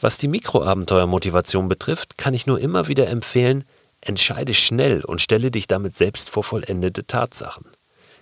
Was 0.00 0.18
die 0.18 0.28
Mikroabenteuermotivation 0.28 1.68
betrifft, 1.68 2.16
kann 2.16 2.32
ich 2.32 2.46
nur 2.46 2.60
immer 2.60 2.86
wieder 2.86 3.08
empfehlen, 3.08 3.64
entscheide 4.02 4.54
schnell 4.54 5.04
und 5.04 5.20
stelle 5.20 5.50
dich 5.50 5.66
damit 5.66 5.96
selbst 5.96 6.30
vor 6.30 6.44
vollendete 6.44 7.08
Tatsachen. 7.08 7.66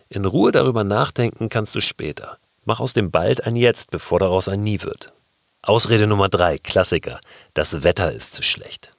In 0.09 0.25
Ruhe 0.25 0.51
darüber 0.51 0.83
nachdenken 0.83 1.51
kannst 1.51 1.75
du 1.75 1.83
später. 1.83 2.39
Mach 2.65 2.81
aus 2.81 2.95
dem 2.95 3.11
Bald 3.11 3.47
ein 3.47 3.57
Jetzt, 3.57 3.91
bevor 3.91 4.19
daraus 4.19 4.49
ein 4.49 4.63
Nie 4.63 4.81
wird. 4.81 5.13
Ausrede 5.61 6.07
Nummer 6.07 6.31
drei, 6.31 6.57
Klassiker. 6.57 7.21
Das 7.53 7.83
Wetter 7.83 8.13
ist 8.13 8.33
zu 8.33 8.43
schlecht. 8.43 8.94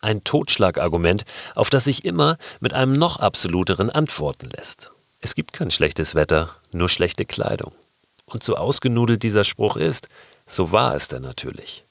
Ein 0.00 0.24
Totschlagargument, 0.24 1.24
auf 1.54 1.70
das 1.70 1.84
sich 1.84 2.04
immer 2.04 2.38
mit 2.60 2.74
einem 2.74 2.94
noch 2.94 3.18
absoluteren 3.18 3.90
antworten 3.90 4.48
lässt. 4.50 4.90
Es 5.20 5.34
gibt 5.34 5.52
kein 5.52 5.70
schlechtes 5.70 6.14
Wetter, 6.14 6.48
nur 6.72 6.88
schlechte 6.88 7.26
Kleidung. 7.26 7.72
Und 8.24 8.42
so 8.42 8.56
ausgenudelt 8.56 9.22
dieser 9.22 9.44
Spruch 9.44 9.76
ist, 9.76 10.08
so 10.46 10.72
wahr 10.72 10.96
ist 10.96 11.12
er 11.12 11.20
natürlich. 11.20 11.84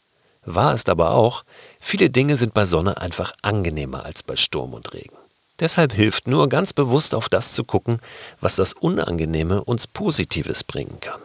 Wahr 0.46 0.74
ist 0.74 0.90
aber 0.90 1.12
auch, 1.12 1.44
viele 1.80 2.10
Dinge 2.10 2.38
sind 2.38 2.54
bei 2.54 2.66
Sonne 2.66 3.00
einfach 3.00 3.34
angenehmer 3.42 4.06
als 4.06 4.24
bei 4.24 4.36
Sturm 4.36 4.74
und 4.74 4.94
Regen. 4.94 5.16
Deshalb 5.60 5.92
hilft 5.92 6.28
nur 6.28 6.48
ganz 6.48 6.74
bewusst 6.74 7.14
auf 7.14 7.30
das 7.30 7.54
zu 7.54 7.64
gucken, 7.64 8.00
was 8.40 8.56
das 8.56 8.74
Unangenehme 8.74 9.64
uns 9.64 9.88
Positives 9.88 10.64
bringen 10.64 11.00
kann. 11.02 11.20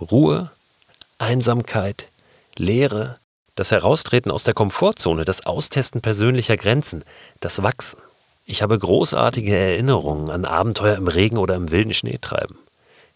Ruhe, 0.00 0.50
Einsamkeit, 1.18 2.08
Leere, 2.56 3.18
das 3.54 3.70
Heraustreten 3.70 4.30
aus 4.30 4.44
der 4.44 4.54
Komfortzone, 4.54 5.24
das 5.24 5.44
Austesten 5.46 6.00
persönlicher 6.00 6.56
Grenzen, 6.56 7.04
das 7.40 7.62
Wachsen. 7.62 8.00
Ich 8.44 8.62
habe 8.62 8.78
großartige 8.78 9.54
Erinnerungen 9.54 10.30
an 10.30 10.44
Abenteuer 10.44 10.96
im 10.96 11.08
Regen 11.08 11.38
oder 11.38 11.54
im 11.54 11.70
wilden 11.70 11.94
Schneetreiben. 11.94 12.58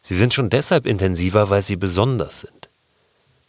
Sie 0.02 0.14
sind 0.14 0.35
schon 0.35 0.50
deshalb 0.50 0.87
intensiver, 0.87 1.50
weil 1.50 1.62
sie 1.62 1.76
besonders 1.76 2.40
sind. 2.40 2.69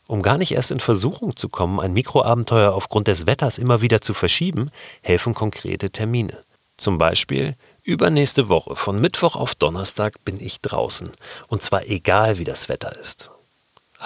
Um 0.07 0.21
gar 0.21 0.37
nicht 0.37 0.53
erst 0.53 0.71
in 0.71 0.79
Versuchung 0.79 1.35
zu 1.35 1.49
kommen, 1.49 1.79
ein 1.79 1.93
Mikroabenteuer 1.93 2.73
aufgrund 2.73 3.07
des 3.07 3.27
Wetters 3.27 3.57
immer 3.57 3.81
wieder 3.81 4.01
zu 4.01 4.13
verschieben, 4.13 4.71
helfen 5.01 5.33
konkrete 5.33 5.89
Termine. 5.89 6.39
Zum 6.77 6.97
Beispiel 6.97 7.55
übernächste 7.83 8.49
Woche 8.49 8.75
von 8.75 9.01
Mittwoch 9.01 9.35
auf 9.35 9.53
Donnerstag 9.53 10.23
bin 10.23 10.39
ich 10.39 10.61
draußen, 10.61 11.11
und 11.47 11.61
zwar 11.61 11.85
egal 11.87 12.37
wie 12.37 12.45
das 12.45 12.69
Wetter 12.69 12.97
ist. 12.97 13.31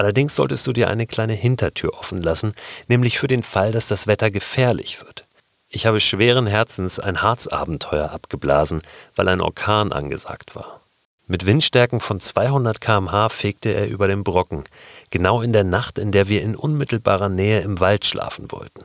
Allerdings 0.02 0.36
solltest 0.36 0.66
du 0.66 0.74
dir 0.74 0.88
eine 0.88 1.06
kleine 1.06 1.34
Hintertür 1.34 1.94
offen 1.94 2.20
lassen, 2.20 2.54
nämlich 2.88 3.20
für 3.20 3.28
den 3.28 3.44
Fall, 3.44 3.72
dass 3.72 3.88
das 3.88 4.08
Wetter 4.08 4.32
gefährlich 4.32 5.00
wird. 5.00 5.28
Ich 5.70 5.86
habe 5.86 6.00
schweren 6.00 6.48
Herzens 6.48 7.00
ein 7.00 7.22
Harzabenteuer 7.22 8.10
abgeblasen, 8.10 8.82
weil 9.16 9.28
ein 9.28 9.42
Orkan 9.42 9.92
angesagt 9.92 10.56
war. 10.56 10.82
Mit 11.28 11.46
Windstärken 11.46 12.00
von 12.00 12.20
200 12.20 12.82
km/h 12.82 13.30
fegte 13.30 13.70
er 13.76 13.90
über 13.90 14.08
den 14.08 14.24
Brocken, 14.24 14.64
genau 15.12 15.44
in 15.44 15.54
der 15.54 15.66
Nacht, 15.66 16.00
in 16.00 16.12
der 16.12 16.28
wir 16.28 16.42
in 16.42 16.56
unmittelbarer 16.56 17.30
Nähe 17.30 17.62
im 17.62 17.80
Wald 17.80 18.04
schlafen 18.04 18.52
wollten. 18.52 18.84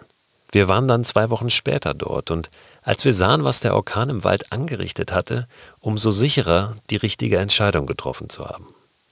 Wir 0.53 0.69
waren 0.69 0.87
dann 0.87 1.03
zwei 1.03 1.31
Wochen 1.31 1.49
später 1.49 1.95
dort 1.95 2.31
und 2.31 2.49
als 2.83 3.07
wir 3.07 3.15
sahen, 3.15 3.43
was 3.43 3.61
der 3.61 3.75
Orkan 3.75 4.11
im 4.11 4.23
Wald 4.23 4.53
angerichtet 4.53 5.13
hatte, 5.13 5.49
umso 5.81 6.11
sicherer, 6.11 6.77
die 6.91 6.97
richtige 6.97 7.39
Entscheidung 7.39 7.87
getroffen 7.87 8.29
zu 8.29 8.45
haben. 8.45 8.67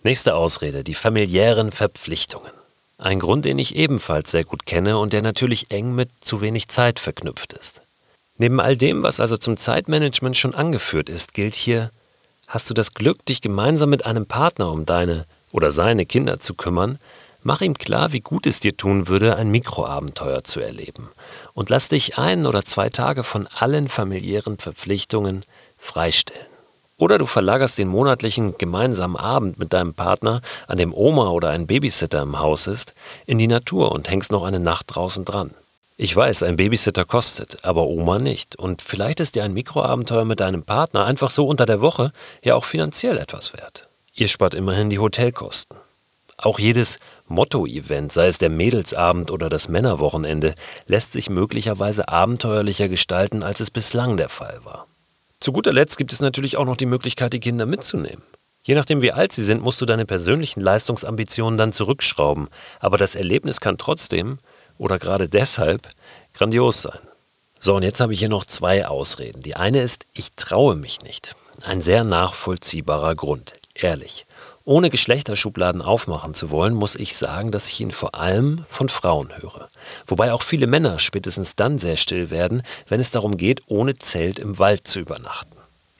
Nächste 0.07 0.35
Ausrede, 0.35 0.85
die 0.85 0.93
familiären 0.93 1.73
Verpflichtungen. 1.73 2.53
Ein 2.99 3.21
Grund, 3.21 3.47
den 3.47 3.59
ich 3.59 3.75
ebenfalls 3.75 4.31
sehr 4.31 4.45
gut 4.45 4.67
kenne 4.67 4.99
und 4.99 5.15
der 5.15 5.23
natürlich 5.23 5.71
eng 5.71 5.95
mit 5.95 6.11
zu 6.21 6.43
wenig 6.43 6.69
Zeit 6.69 7.01
verknüpft 7.01 7.55
ist. 7.55 7.81
Neben 8.37 8.61
all 8.61 8.77
dem, 8.77 9.03
was 9.03 9.19
also 9.19 9.39
zum 9.39 9.57
Zeitmanagement 9.57 10.37
schon 10.37 10.55
angeführt 10.55 11.09
ist, 11.09 11.33
gilt 11.33 11.55
hier, 11.55 11.91
hast 12.47 12.69
du 12.69 12.75
das 12.75 12.93
Glück, 12.93 13.25
dich 13.25 13.41
gemeinsam 13.41 13.89
mit 13.89 14.05
einem 14.05 14.27
Partner 14.27 14.71
um 14.71 14.85
deine 14.85 15.25
oder 15.53 15.71
seine 15.71 16.05
Kinder 16.05 16.39
zu 16.39 16.53
kümmern, 16.53 16.99
mach 17.43 17.63
ihm 17.63 17.73
klar, 17.73 18.13
wie 18.13 18.21
gut 18.21 18.47
es 18.47 18.61
dir 18.61 18.77
tun 18.77 19.09
würde, 19.09 19.37
ein 19.37 19.51
Mikroabenteuer 19.51 20.45
zu 20.45 20.61
erleben 20.61 21.09
und 21.55 21.71
lass 21.71 21.89
dich 21.89 22.19
ein 22.19 22.45
oder 22.45 22.63
zwei 22.63 22.91
Tage 22.91 23.25
von 23.25 23.47
allen 23.47 23.89
familiären 23.89 24.59
Verpflichtungen 24.59 25.47
freistellen. 25.79 26.54
Oder 26.97 27.19
du 27.19 27.27
verlagerst 27.27 27.79
den 27.79 27.89
monatlichen 27.89 28.57
gemeinsamen 28.57 29.17
Abend 29.17 29.59
mit 29.59 29.73
deinem 29.73 29.95
Partner, 29.95 30.41
an 30.69 30.79
dem 30.79 30.95
Oma 30.95 31.31
oder 31.31 31.51
ein 31.51 31.67
Babysitter 31.67 32.23
im 32.23 32.39
Haus 32.39 32.67
ist, 32.67 32.95
in 33.27 33.39
die 33.39 33.49
Natur 33.49 33.93
und 33.93 34.09
hängst 34.09 34.31
noch 34.31 34.45
eine 34.45 34.61
Nacht 34.61 34.87
draußen 34.95 35.25
dran. 35.25 35.51
Ich 35.97 36.15
weiß, 36.15 36.43
ein 36.43 36.57
Babysitter 36.57 37.05
kostet, 37.05 37.65
aber 37.65 37.87
Oma 37.87 38.19
nicht. 38.19 38.57
Und 38.57 38.83
vielleicht 38.83 39.21
ist 39.21 39.37
dir 39.37 39.45
ein 39.45 39.55
Mikroabenteuer 39.55 40.25
mit 40.25 40.41
deinem 40.41 40.65
Partner 40.65 41.05
einfach 41.05 41.31
so 41.31 41.47
unter 41.47 41.67
der 41.67 41.81
Woche 41.81 42.11
ja 42.43 42.57
auch 42.57 42.65
finanziell 42.65 43.17
etwas 43.17 43.53
wert. 43.53 43.89
Ihr 44.15 44.29
spart 44.29 44.55
immerhin 44.55 44.91
die 44.91 44.99
Hotelkosten. 44.99 45.77
Auch 46.37 46.59
jedes 46.59 46.99
Motto-Event, 47.29 48.13
sei 48.13 48.27
es 48.27 48.39
der 48.39 48.51
Mädelsabend 48.51 49.31
oder 49.31 49.49
das 49.49 49.69
Männerwochenende, 49.69 50.55
lässt 50.87 51.13
sich 51.13 51.31
möglicherweise 51.31 52.09
abenteuerlicher 52.09 52.89
gestalten, 52.89 53.43
als 53.45 53.61
es 53.61 53.71
bislang 53.71 54.17
der 54.17 54.29
Fall 54.29 54.61
war. 54.65 54.87
Zu 55.45 55.53
guter 55.53 55.75
Letzt 55.75 55.99
gibt 55.99 56.11
es 56.11 56.23
natürlich 56.23 56.57
auch 56.57 56.65
noch 56.65 56.79
die 56.79 56.87
Möglichkeit, 56.87 57.35
die 57.35 57.39
Kinder 57.39 57.67
mitzunehmen. 57.67 58.23
Je 58.63 58.75
nachdem, 58.75 59.03
wie 59.03 59.13
alt 59.13 59.31
sie 59.33 59.45
sind, 59.45 59.61
musst 59.61 59.79
du 59.79 59.85
deine 59.85 60.07
persönlichen 60.07 60.63
Leistungsambitionen 60.63 61.59
dann 61.59 61.75
zurückschrauben. 61.75 62.49
Aber 62.81 62.97
das 62.97 63.15
Erlebnis 63.15 63.61
kann 63.61 63.77
trotzdem, 63.77 64.39
oder 64.79 64.99
gerade 64.99 65.29
deshalb, 65.29 65.91
grandios 66.33 66.81
sein. 66.81 66.99
So, 67.61 67.75
und 67.75 67.83
jetzt 67.83 68.01
habe 68.01 68.15
ich 68.15 68.21
hier 68.21 68.31
noch 68.31 68.47
zwei 68.47 68.87
Ausreden. 68.87 69.43
Die 69.43 69.55
eine 69.55 69.83
ist, 69.83 70.07
ich 70.15 70.33
traue 70.33 70.77
mich 70.77 71.03
nicht. 71.03 71.37
Ein 71.67 71.83
sehr 71.83 72.05
nachvollziehbarer 72.05 73.15
Grund, 73.15 73.53
ehrlich. 73.75 74.25
Ohne 74.66 74.88
Geschlechterschubladen 74.88 75.83
aufmachen 75.83 76.33
zu 76.33 76.50
wollen, 76.50 76.73
muss 76.73 76.94
ich 76.94 77.16
sagen, 77.16 77.50
dass 77.50 77.68
ich 77.68 77.80
ihn 77.80 77.90
vor 77.90 78.14
allem 78.14 78.64
von 78.66 78.88
Frauen 78.88 79.30
höre. 79.37 79.68
Wobei 80.06 80.33
auch 80.33 80.42
viele 80.42 80.66
Männer 80.66 80.99
spätestens 80.99 81.54
dann 81.54 81.78
sehr 81.78 81.99
still 81.99 82.30
werden, 82.30 82.62
wenn 82.88 82.99
es 82.99 83.11
darum 83.11 83.37
geht, 83.37 83.61
ohne 83.66 83.94
Zelt 83.94 84.38
im 84.38 84.59
Wald 84.59 84.88
zu 84.88 85.00
übernachten. 85.00 85.54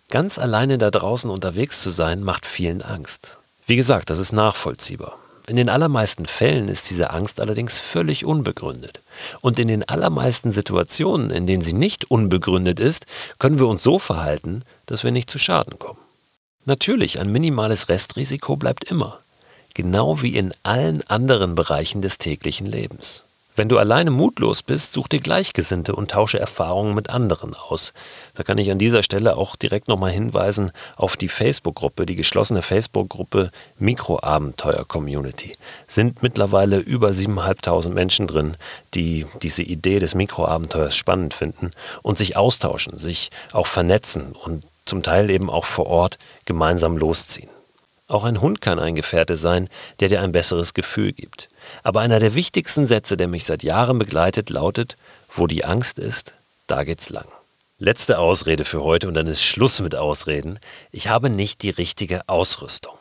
Ganz 0.09 0.39
alleine 0.39 0.79
da 0.79 0.91
draußen 0.91 1.29
unterwegs 1.29 1.83
zu 1.83 1.91
sein, 1.91 2.23
macht 2.23 2.47
vielen 2.47 2.81
Angst. 2.81 3.37
Wie 3.67 3.77
gesagt, 3.77 4.09
das 4.09 4.19
ist 4.19 4.33
nachvollziehbar. 4.33 5.19
In 5.47 5.57
den 5.57 5.69
allermeisten 5.69 6.25
Fällen 6.25 6.69
ist 6.69 6.89
diese 6.89 7.11
Angst 7.11 7.41
allerdings 7.41 7.79
völlig 7.79 8.25
unbegründet. 8.25 9.01
Und 9.43 9.59
in 9.59 9.69
den 9.69 9.87
allermeisten 9.87 10.53
Situationen, 10.53 11.31
in 11.31 11.47
denen 11.47 11.63
sie 11.63 11.75
nicht 11.75 12.11
unbegründet 12.11 12.81
ist, 12.81 13.05
können 13.39 13.59
wir 13.59 13.67
uns 13.67 13.83
so 13.83 13.99
verhalten, 13.99 14.63
dass 14.87 15.05
wir 15.05 15.11
nicht 15.11 15.29
zu 15.29 15.39
Schaden 15.39 15.79
kommen. 15.79 15.99
Natürlich, 16.67 17.21
ein 17.21 17.31
minimales 17.31 17.91
Restrisiko 17.91 18.57
bleibt 18.57 18.85
immer, 18.85 19.19
genau 19.75 20.23
wie 20.23 20.37
in 20.37 20.55
allen 20.63 21.07
anderen 21.09 21.55
Bereichen 21.55 22.01
des 22.01 22.17
täglichen 22.17 22.67
Lebens. 22.67 23.25
Wenn 23.57 23.69
du 23.69 23.79
alleine 23.79 24.11
mutlos 24.11 24.65
bist, 24.65 24.95
such 24.95 25.07
dir 25.07 25.21
Gleichgesinnte 25.21 25.95
und 25.95 26.11
tausche 26.11 26.41
Erfahrungen 26.41 26.95
mit 26.95 27.11
anderen 27.11 27.55
aus. 27.55 27.93
Da 28.35 28.43
kann 28.43 28.59
ich 28.59 28.73
an 28.73 28.79
dieser 28.79 29.05
Stelle 29.05 29.37
auch 29.37 29.55
direkt 29.55 29.87
nochmal 29.87 30.11
hinweisen 30.11 30.73
auf 30.97 31.17
die 31.17 31.29
Facebook-Gruppe, 31.29 32.05
die 32.05 32.17
geschlossene 32.17 32.63
Facebook-Gruppe 32.63 33.53
Mikroabenteuer 33.79 34.85
Community. 34.87 35.53
Sind 35.87 36.21
mittlerweile 36.23 36.79
über 36.79 37.11
7.500 37.11 37.91
Menschen 37.91 38.27
drin, 38.27 38.57
die 38.95 39.27
diese 39.43 39.63
Idee 39.63 40.01
des 40.01 40.17
Mikroabenteuers 40.17 40.97
spannend 40.97 41.35
finden 41.35 41.71
und 42.03 42.19
sich 42.19 42.37
austauschen, 42.37 42.99
sich 42.99 43.31
auch 43.53 43.69
vernetzen 43.69 44.33
und 44.33 44.65
zum 44.85 45.03
Teil 45.03 45.31
eben 45.31 45.51
auch 45.51 45.65
vor 45.65 45.87
Ort 45.87 46.19
gemeinsam 46.45 46.97
losziehen. 46.97 47.51
Auch 48.07 48.25
ein 48.25 48.41
Hund 48.41 48.61
kann 48.61 48.79
ein 48.79 48.95
Gefährte 48.95 49.37
sein, 49.37 49.69
der 50.01 50.09
dir 50.09 50.21
ein 50.21 50.33
besseres 50.33 50.75
Gefühl 50.75 51.13
gibt. 51.13 51.49
Aber 51.83 52.01
einer 52.01 52.21
der 52.21 52.35
wichtigsten 52.35 52.87
Sätze, 52.87 53.17
der 53.17 53.29
mich 53.29 53.47
seit 53.47 53.63
Jahren 53.63 53.99
begleitet, 53.99 54.51
lautet, 54.51 54.97
wo 55.35 55.47
die 55.47 55.65
Angst 55.65 55.99
ist, 55.99 56.35
da 56.67 56.85
geht's 56.85 57.09
lang. 57.09 57.27
Letzte 57.79 58.19
Ausrede 58.19 58.65
für 58.65 58.83
heute 58.83 59.09
und 59.09 59.15
dann 59.15 59.27
ist 59.27 59.43
Schluss 59.43 59.81
mit 59.81 59.97
Ausreden. 59.97 60.59
Ich 60.93 61.09
habe 61.09 61.29
nicht 61.31 61.63
die 61.63 61.71
richtige 61.71 62.29
Ausrüstung. 62.29 62.95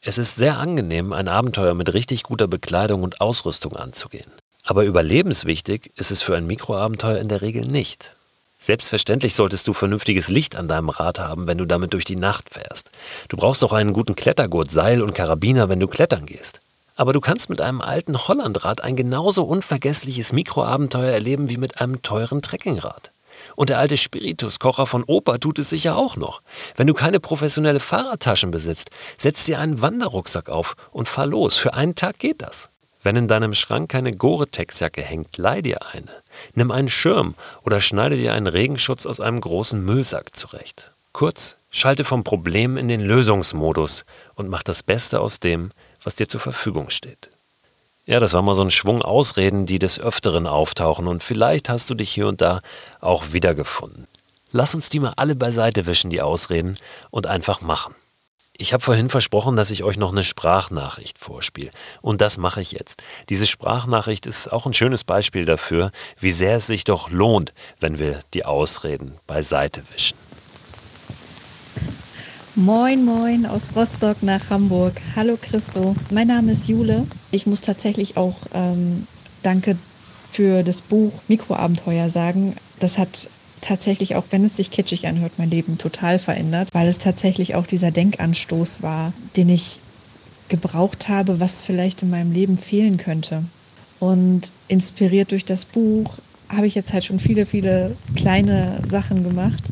Es 0.00 0.18
ist 0.18 0.36
sehr 0.36 0.58
angenehm, 0.58 1.12
ein 1.12 1.28
Abenteuer 1.28 1.74
mit 1.74 1.92
richtig 1.92 2.22
guter 2.24 2.46
Bekleidung 2.46 3.02
und 3.02 3.20
Ausrüstung 3.20 3.76
anzugehen. 3.76 4.30
Aber 4.64 4.84
überlebenswichtig 4.84 5.92
ist 5.96 6.10
es 6.10 6.22
für 6.22 6.36
ein 6.36 6.46
Mikroabenteuer 6.46 7.18
in 7.18 7.28
der 7.28 7.42
Regel 7.42 7.66
nicht. 7.66 8.14
Selbstverständlich 8.62 9.34
solltest 9.34 9.66
du 9.66 9.72
vernünftiges 9.72 10.28
Licht 10.28 10.54
an 10.54 10.68
deinem 10.68 10.88
Rad 10.88 11.18
haben, 11.18 11.48
wenn 11.48 11.58
du 11.58 11.66
damit 11.66 11.94
durch 11.94 12.04
die 12.04 12.14
Nacht 12.14 12.48
fährst. 12.50 12.92
Du 13.28 13.36
brauchst 13.36 13.64
auch 13.64 13.72
einen 13.72 13.92
guten 13.92 14.14
Klettergurt, 14.14 14.70
Seil 14.70 15.02
und 15.02 15.14
Karabiner, 15.14 15.68
wenn 15.68 15.80
du 15.80 15.88
klettern 15.88 16.26
gehst. 16.26 16.60
Aber 16.94 17.12
du 17.12 17.18
kannst 17.18 17.50
mit 17.50 17.60
einem 17.60 17.80
alten 17.80 18.16
Hollandrad 18.16 18.80
ein 18.80 18.94
genauso 18.94 19.42
unvergessliches 19.42 20.32
Mikroabenteuer 20.32 21.10
erleben 21.10 21.50
wie 21.50 21.56
mit 21.56 21.80
einem 21.80 22.02
teuren 22.02 22.40
Trekkingrad. 22.40 23.10
Und 23.56 23.68
der 23.68 23.80
alte 23.80 23.96
Spirituskocher 23.96 24.86
von 24.86 25.02
Opa 25.02 25.38
tut 25.38 25.58
es 25.58 25.70
sicher 25.70 25.96
auch 25.96 26.14
noch. 26.14 26.40
Wenn 26.76 26.86
du 26.86 26.94
keine 26.94 27.18
professionelle 27.18 27.80
Fahrradtaschen 27.80 28.52
besitzt, 28.52 28.90
setz 29.18 29.44
dir 29.44 29.58
einen 29.58 29.82
Wanderrucksack 29.82 30.48
auf 30.48 30.76
und 30.92 31.08
fahr 31.08 31.26
los. 31.26 31.56
Für 31.56 31.74
einen 31.74 31.96
Tag 31.96 32.20
geht 32.20 32.42
das. 32.42 32.68
Wenn 33.02 33.16
in 33.16 33.28
deinem 33.28 33.52
Schrank 33.52 33.90
keine 33.90 34.12
Gore-Tex-Jacke 34.12 35.02
hängt, 35.02 35.36
leih 35.36 35.60
dir 35.60 35.78
eine. 35.92 36.22
Nimm 36.54 36.70
einen 36.70 36.88
Schirm 36.88 37.34
oder 37.64 37.80
schneide 37.80 38.16
dir 38.16 38.32
einen 38.32 38.46
Regenschutz 38.46 39.06
aus 39.06 39.20
einem 39.20 39.40
großen 39.40 39.84
Müllsack 39.84 40.36
zurecht. 40.36 40.92
Kurz, 41.12 41.56
schalte 41.70 42.04
vom 42.04 42.22
Problem 42.22 42.76
in 42.76 42.88
den 42.88 43.00
Lösungsmodus 43.00 44.04
und 44.34 44.48
mach 44.48 44.62
das 44.62 44.82
Beste 44.82 45.20
aus 45.20 45.40
dem, 45.40 45.70
was 46.02 46.14
dir 46.14 46.28
zur 46.28 46.40
Verfügung 46.40 46.90
steht. 46.90 47.30
Ja, 48.06 48.18
das 48.18 48.32
war 48.32 48.42
mal 48.42 48.54
so 48.54 48.62
ein 48.62 48.70
Schwung 48.70 49.02
Ausreden, 49.02 49.66
die 49.66 49.78
des 49.78 50.00
Öfteren 50.00 50.46
auftauchen 50.46 51.06
und 51.06 51.22
vielleicht 51.22 51.68
hast 51.68 51.90
du 51.90 51.94
dich 51.94 52.10
hier 52.10 52.28
und 52.28 52.40
da 52.40 52.60
auch 53.00 53.32
wiedergefunden. 53.32 54.06
Lass 54.52 54.74
uns 54.74 54.90
die 54.90 55.00
mal 55.00 55.14
alle 55.16 55.34
beiseite 55.34 55.86
wischen, 55.86 56.10
die 56.10 56.20
Ausreden, 56.20 56.74
und 57.10 57.26
einfach 57.26 57.62
machen. 57.62 57.94
Ich 58.58 58.72
habe 58.72 58.82
vorhin 58.82 59.08
versprochen, 59.08 59.56
dass 59.56 59.70
ich 59.70 59.82
euch 59.82 59.96
noch 59.96 60.12
eine 60.12 60.24
Sprachnachricht 60.24 61.18
vorspiele. 61.18 61.70
Und 62.02 62.20
das 62.20 62.36
mache 62.36 62.60
ich 62.60 62.72
jetzt. 62.72 63.02
Diese 63.30 63.46
Sprachnachricht 63.46 64.26
ist 64.26 64.52
auch 64.52 64.66
ein 64.66 64.74
schönes 64.74 65.04
Beispiel 65.04 65.46
dafür, 65.46 65.90
wie 66.18 66.30
sehr 66.30 66.58
es 66.58 66.66
sich 66.66 66.84
doch 66.84 67.10
lohnt, 67.10 67.54
wenn 67.80 67.98
wir 67.98 68.20
die 68.34 68.44
Ausreden 68.44 69.18
beiseite 69.26 69.82
wischen. 69.92 70.16
Moin, 72.54 73.02
moin 73.06 73.46
aus 73.46 73.70
Rostock 73.74 74.22
nach 74.22 74.50
Hamburg. 74.50 74.92
Hallo 75.16 75.38
Christo, 75.40 75.96
mein 76.10 76.26
Name 76.26 76.52
ist 76.52 76.68
Jule. 76.68 77.06
Ich 77.30 77.46
muss 77.46 77.62
tatsächlich 77.62 78.18
auch 78.18 78.36
ähm, 78.52 79.06
Danke 79.42 79.78
für 80.30 80.62
das 80.62 80.82
Buch 80.82 81.12
Mikroabenteuer 81.28 82.10
sagen. 82.10 82.54
Das 82.78 82.98
hat 82.98 83.28
tatsächlich, 83.62 84.14
auch 84.16 84.24
wenn 84.30 84.44
es 84.44 84.56
sich 84.56 84.70
kitschig 84.70 85.06
anhört, 85.06 85.32
mein 85.38 85.50
Leben 85.50 85.78
total 85.78 86.18
verändert, 86.18 86.68
weil 86.74 86.88
es 86.88 86.98
tatsächlich 86.98 87.54
auch 87.54 87.66
dieser 87.66 87.90
Denkanstoß 87.90 88.82
war, 88.82 89.14
den 89.36 89.48
ich 89.48 89.80
gebraucht 90.48 91.08
habe, 91.08 91.40
was 91.40 91.62
vielleicht 91.62 92.02
in 92.02 92.10
meinem 92.10 92.32
Leben 92.32 92.58
fehlen 92.58 92.98
könnte. 92.98 93.44
Und 93.98 94.52
inspiriert 94.68 95.30
durch 95.30 95.46
das 95.46 95.64
Buch 95.64 96.18
habe 96.50 96.66
ich 96.66 96.74
jetzt 96.74 96.92
halt 96.92 97.04
schon 97.04 97.18
viele, 97.18 97.46
viele 97.46 97.96
kleine 98.14 98.82
Sachen 98.84 99.24
gemacht, 99.24 99.62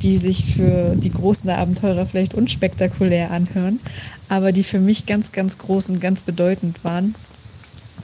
die 0.00 0.16
sich 0.18 0.44
für 0.44 0.96
die 0.96 1.10
großen 1.10 1.50
Abenteurer 1.50 2.06
vielleicht 2.06 2.34
unspektakulär 2.34 3.30
anhören, 3.30 3.80
aber 4.28 4.52
die 4.52 4.64
für 4.64 4.80
mich 4.80 5.06
ganz, 5.06 5.32
ganz 5.32 5.58
groß 5.58 5.90
und 5.90 6.00
ganz 6.00 6.22
bedeutend 6.22 6.82
waren 6.84 7.14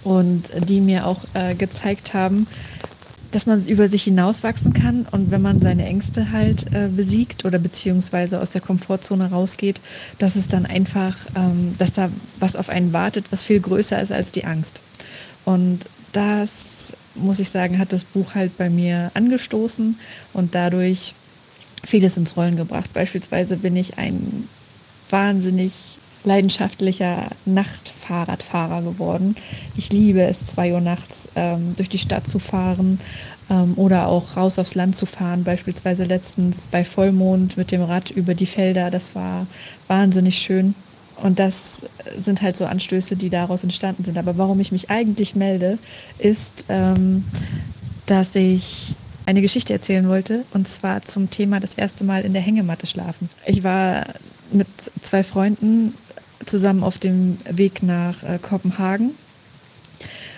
und 0.03 0.53
die 0.69 0.81
mir 0.81 1.07
auch 1.07 1.25
äh, 1.35 1.55
gezeigt 1.55 2.13
haben, 2.15 2.47
dass 3.31 3.47
man 3.47 3.65
über 3.67 3.89
sich 3.89 4.05
hinauswachsen 4.05 4.73
kann 4.73 5.07
und 5.11 5.31
wenn 5.31 5.43
man 5.43 5.61
seine 5.61 5.85
Ängste 5.85 6.33
halt 6.33 6.73
äh, 6.73 6.89
besiegt 6.89 7.45
oder 7.45 7.59
beziehungsweise 7.59 8.41
aus 8.41 8.51
der 8.51 8.61
Komfortzone 8.61 9.31
rausgeht, 9.31 9.81
dass 10.19 10.37
es 10.37 10.49
dann 10.49 10.65
einfach, 10.65 11.15
ähm, 11.35 11.75
dass 11.79 11.93
da 11.93 12.11
was 12.41 12.57
auf 12.57 12.69
einen 12.69 12.93
wartet, 12.93 13.27
was 13.31 13.45
viel 13.45 13.61
größer 13.61 14.01
ist 14.01 14.13
als 14.13 14.33
die 14.33 14.45
Angst. 14.45 14.81
Und 15.45 15.85
das, 16.13 16.95
muss 17.15 17.39
ich 17.39 17.51
sagen, 17.51 17.79
hat 17.79 17.93
das 17.93 18.05
Buch 18.05 18.35
halt 18.35 18.57
bei 18.57 18.71
mir 18.71 19.11
angestoßen 19.15 19.99
und 20.33 20.55
dadurch 20.55 21.15
vieles 21.85 22.17
ins 22.17 22.37
Rollen 22.37 22.57
gebracht. 22.57 22.93
Beispielsweise 22.93 23.57
bin 23.59 23.77
ich 23.77 23.99
ein 23.99 24.49
wahnsinnig 25.11 25.99
leidenschaftlicher 26.25 27.29
Nachtfahrradfahrer 27.47 28.83
geworden. 28.83 29.37
Ich 29.77 29.93
liebe 29.93 30.23
es, 30.23 30.47
zwei 30.47 30.73
Uhr 30.73 30.81
nachts 30.81 31.29
ähm, 31.37 31.75
durch 31.77 31.89
die 31.89 31.99
Stadt 31.99 32.27
zu 32.27 32.39
fahren 32.39 32.99
ähm, 33.51 33.75
oder 33.77 34.09
auch 34.09 34.37
raus 34.37 34.59
aufs 34.59 34.75
Land 34.75 34.97
zu 34.97 35.07
fahren. 35.07 35.45
Beispielsweise 35.45 36.05
letztens 36.05 36.67
bei 36.67 36.85
Vollmond 36.85 37.57
mit 37.57 37.73
dem 37.73 37.83
Rad 37.83 38.11
über 38.11 38.35
die 38.35 38.47
Felder. 38.47 38.91
Das 38.91 39.15
war 39.15 39.47
wahnsinnig 39.87 40.39
schön. 40.39 40.75
Und 41.23 41.39
das 41.39 41.87
sind 42.17 42.43
halt 42.43 42.57
so 42.57 42.65
Anstöße, 42.67 43.17
die 43.17 43.31
daraus 43.31 43.65
entstanden 43.65 44.05
sind. 44.05 44.19
Aber 44.19 44.39
warum 44.39 44.61
ich 44.61 44.71
mich 44.71 44.91
eigentlich 44.91 45.35
melde, 45.35 45.79
ist, 46.19 46.65
ähm, 46.69 47.25
dass 48.07 48.35
ich 48.37 48.95
eine 49.27 49.43
Geschichte 49.43 49.73
erzählen 49.73 50.09
wollte. 50.09 50.45
Und 50.55 50.69
zwar 50.69 51.03
zum 51.03 51.29
Thema 51.29 51.61
das 51.61 51.75
erste 51.75 52.05
Mal 52.05 52.23
in 52.23 52.33
der 52.33 52.43
Hängematte 52.43 52.87
schlafen. 52.87 53.29
Ich 53.47 53.65
war 53.65 54.05
mit 54.53 54.69
zwei 55.03 55.25
Freunden 55.25 55.93
zusammen 56.45 56.83
auf 56.83 56.99
dem 56.99 57.37
Weg 57.51 57.83
nach 57.83 58.23
äh, 58.23 58.39
Kopenhagen. 58.41 59.11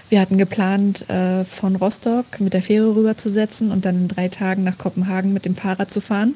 Wir 0.09 0.21
hatten 0.21 0.39
geplant, 0.39 1.09
äh, 1.09 1.45
von 1.45 1.77
Rostock 1.77 2.41
mit 2.41 2.53
der 2.53 2.63
Fähre 2.63 2.97
rüberzusetzen 2.97 3.71
und 3.71 3.85
dann 3.85 3.97
in 3.97 4.09
drei 4.09 4.29
Tagen 4.29 4.65
nach 4.65 4.77
Kopenhagen 4.77 5.33
mit 5.33 5.45
dem 5.45 5.55
Fahrrad 5.55 5.91
zu 5.91 6.01
fahren 6.01 6.35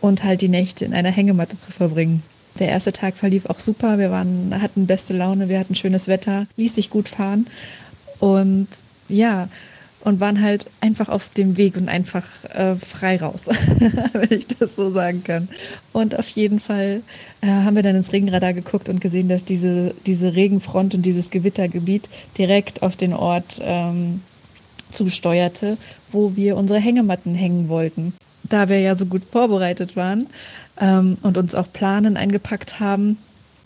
und 0.00 0.22
halt 0.22 0.42
die 0.42 0.48
Nächte 0.48 0.84
in 0.84 0.94
einer 0.94 1.10
Hängematte 1.10 1.58
zu 1.58 1.72
verbringen. 1.72 2.22
Der 2.58 2.68
erste 2.68 2.92
Tag 2.92 3.16
verlief 3.16 3.46
auch 3.46 3.58
super. 3.58 3.98
Wir 3.98 4.10
waren, 4.10 4.54
hatten 4.60 4.86
beste 4.86 5.12
Laune, 5.16 5.48
wir 5.48 5.58
hatten 5.58 5.74
schönes 5.74 6.08
Wetter, 6.08 6.46
ließ 6.56 6.74
sich 6.74 6.90
gut 6.90 7.08
fahren. 7.08 7.46
Und 8.18 8.68
ja, 9.08 9.48
und 10.02 10.20
waren 10.20 10.40
halt 10.40 10.66
einfach 10.80 11.08
auf 11.08 11.28
dem 11.30 11.56
Weg 11.56 11.76
und 11.76 11.88
einfach 11.88 12.24
äh, 12.54 12.74
frei 12.76 13.18
raus, 13.18 13.48
wenn 14.12 14.38
ich 14.38 14.46
das 14.48 14.76
so 14.76 14.90
sagen 14.90 15.22
kann. 15.24 15.48
Und 15.92 16.18
auf 16.18 16.28
jeden 16.30 16.60
Fall 16.60 17.02
äh, 17.42 17.46
haben 17.46 17.76
wir 17.76 17.82
dann 17.82 17.96
ins 17.96 18.12
Regenradar 18.12 18.54
geguckt 18.54 18.88
und 18.88 19.00
gesehen, 19.00 19.28
dass 19.28 19.44
diese, 19.44 19.94
diese 20.06 20.34
Regenfront 20.34 20.94
und 20.94 21.04
dieses 21.04 21.30
Gewittergebiet 21.30 22.08
direkt 22.38 22.82
auf 22.82 22.96
den 22.96 23.12
Ort 23.12 23.60
ähm, 23.62 24.22
zusteuerte, 24.90 25.76
wo 26.12 26.34
wir 26.34 26.56
unsere 26.56 26.80
Hängematten 26.80 27.34
hängen 27.34 27.68
wollten. 27.68 28.14
Da 28.44 28.68
wir 28.68 28.80
ja 28.80 28.96
so 28.96 29.06
gut 29.06 29.22
vorbereitet 29.30 29.96
waren 29.96 30.26
ähm, 30.80 31.18
und 31.22 31.36
uns 31.36 31.54
auch 31.54 31.72
Planen 31.72 32.16
eingepackt 32.16 32.80
haben, 32.80 33.18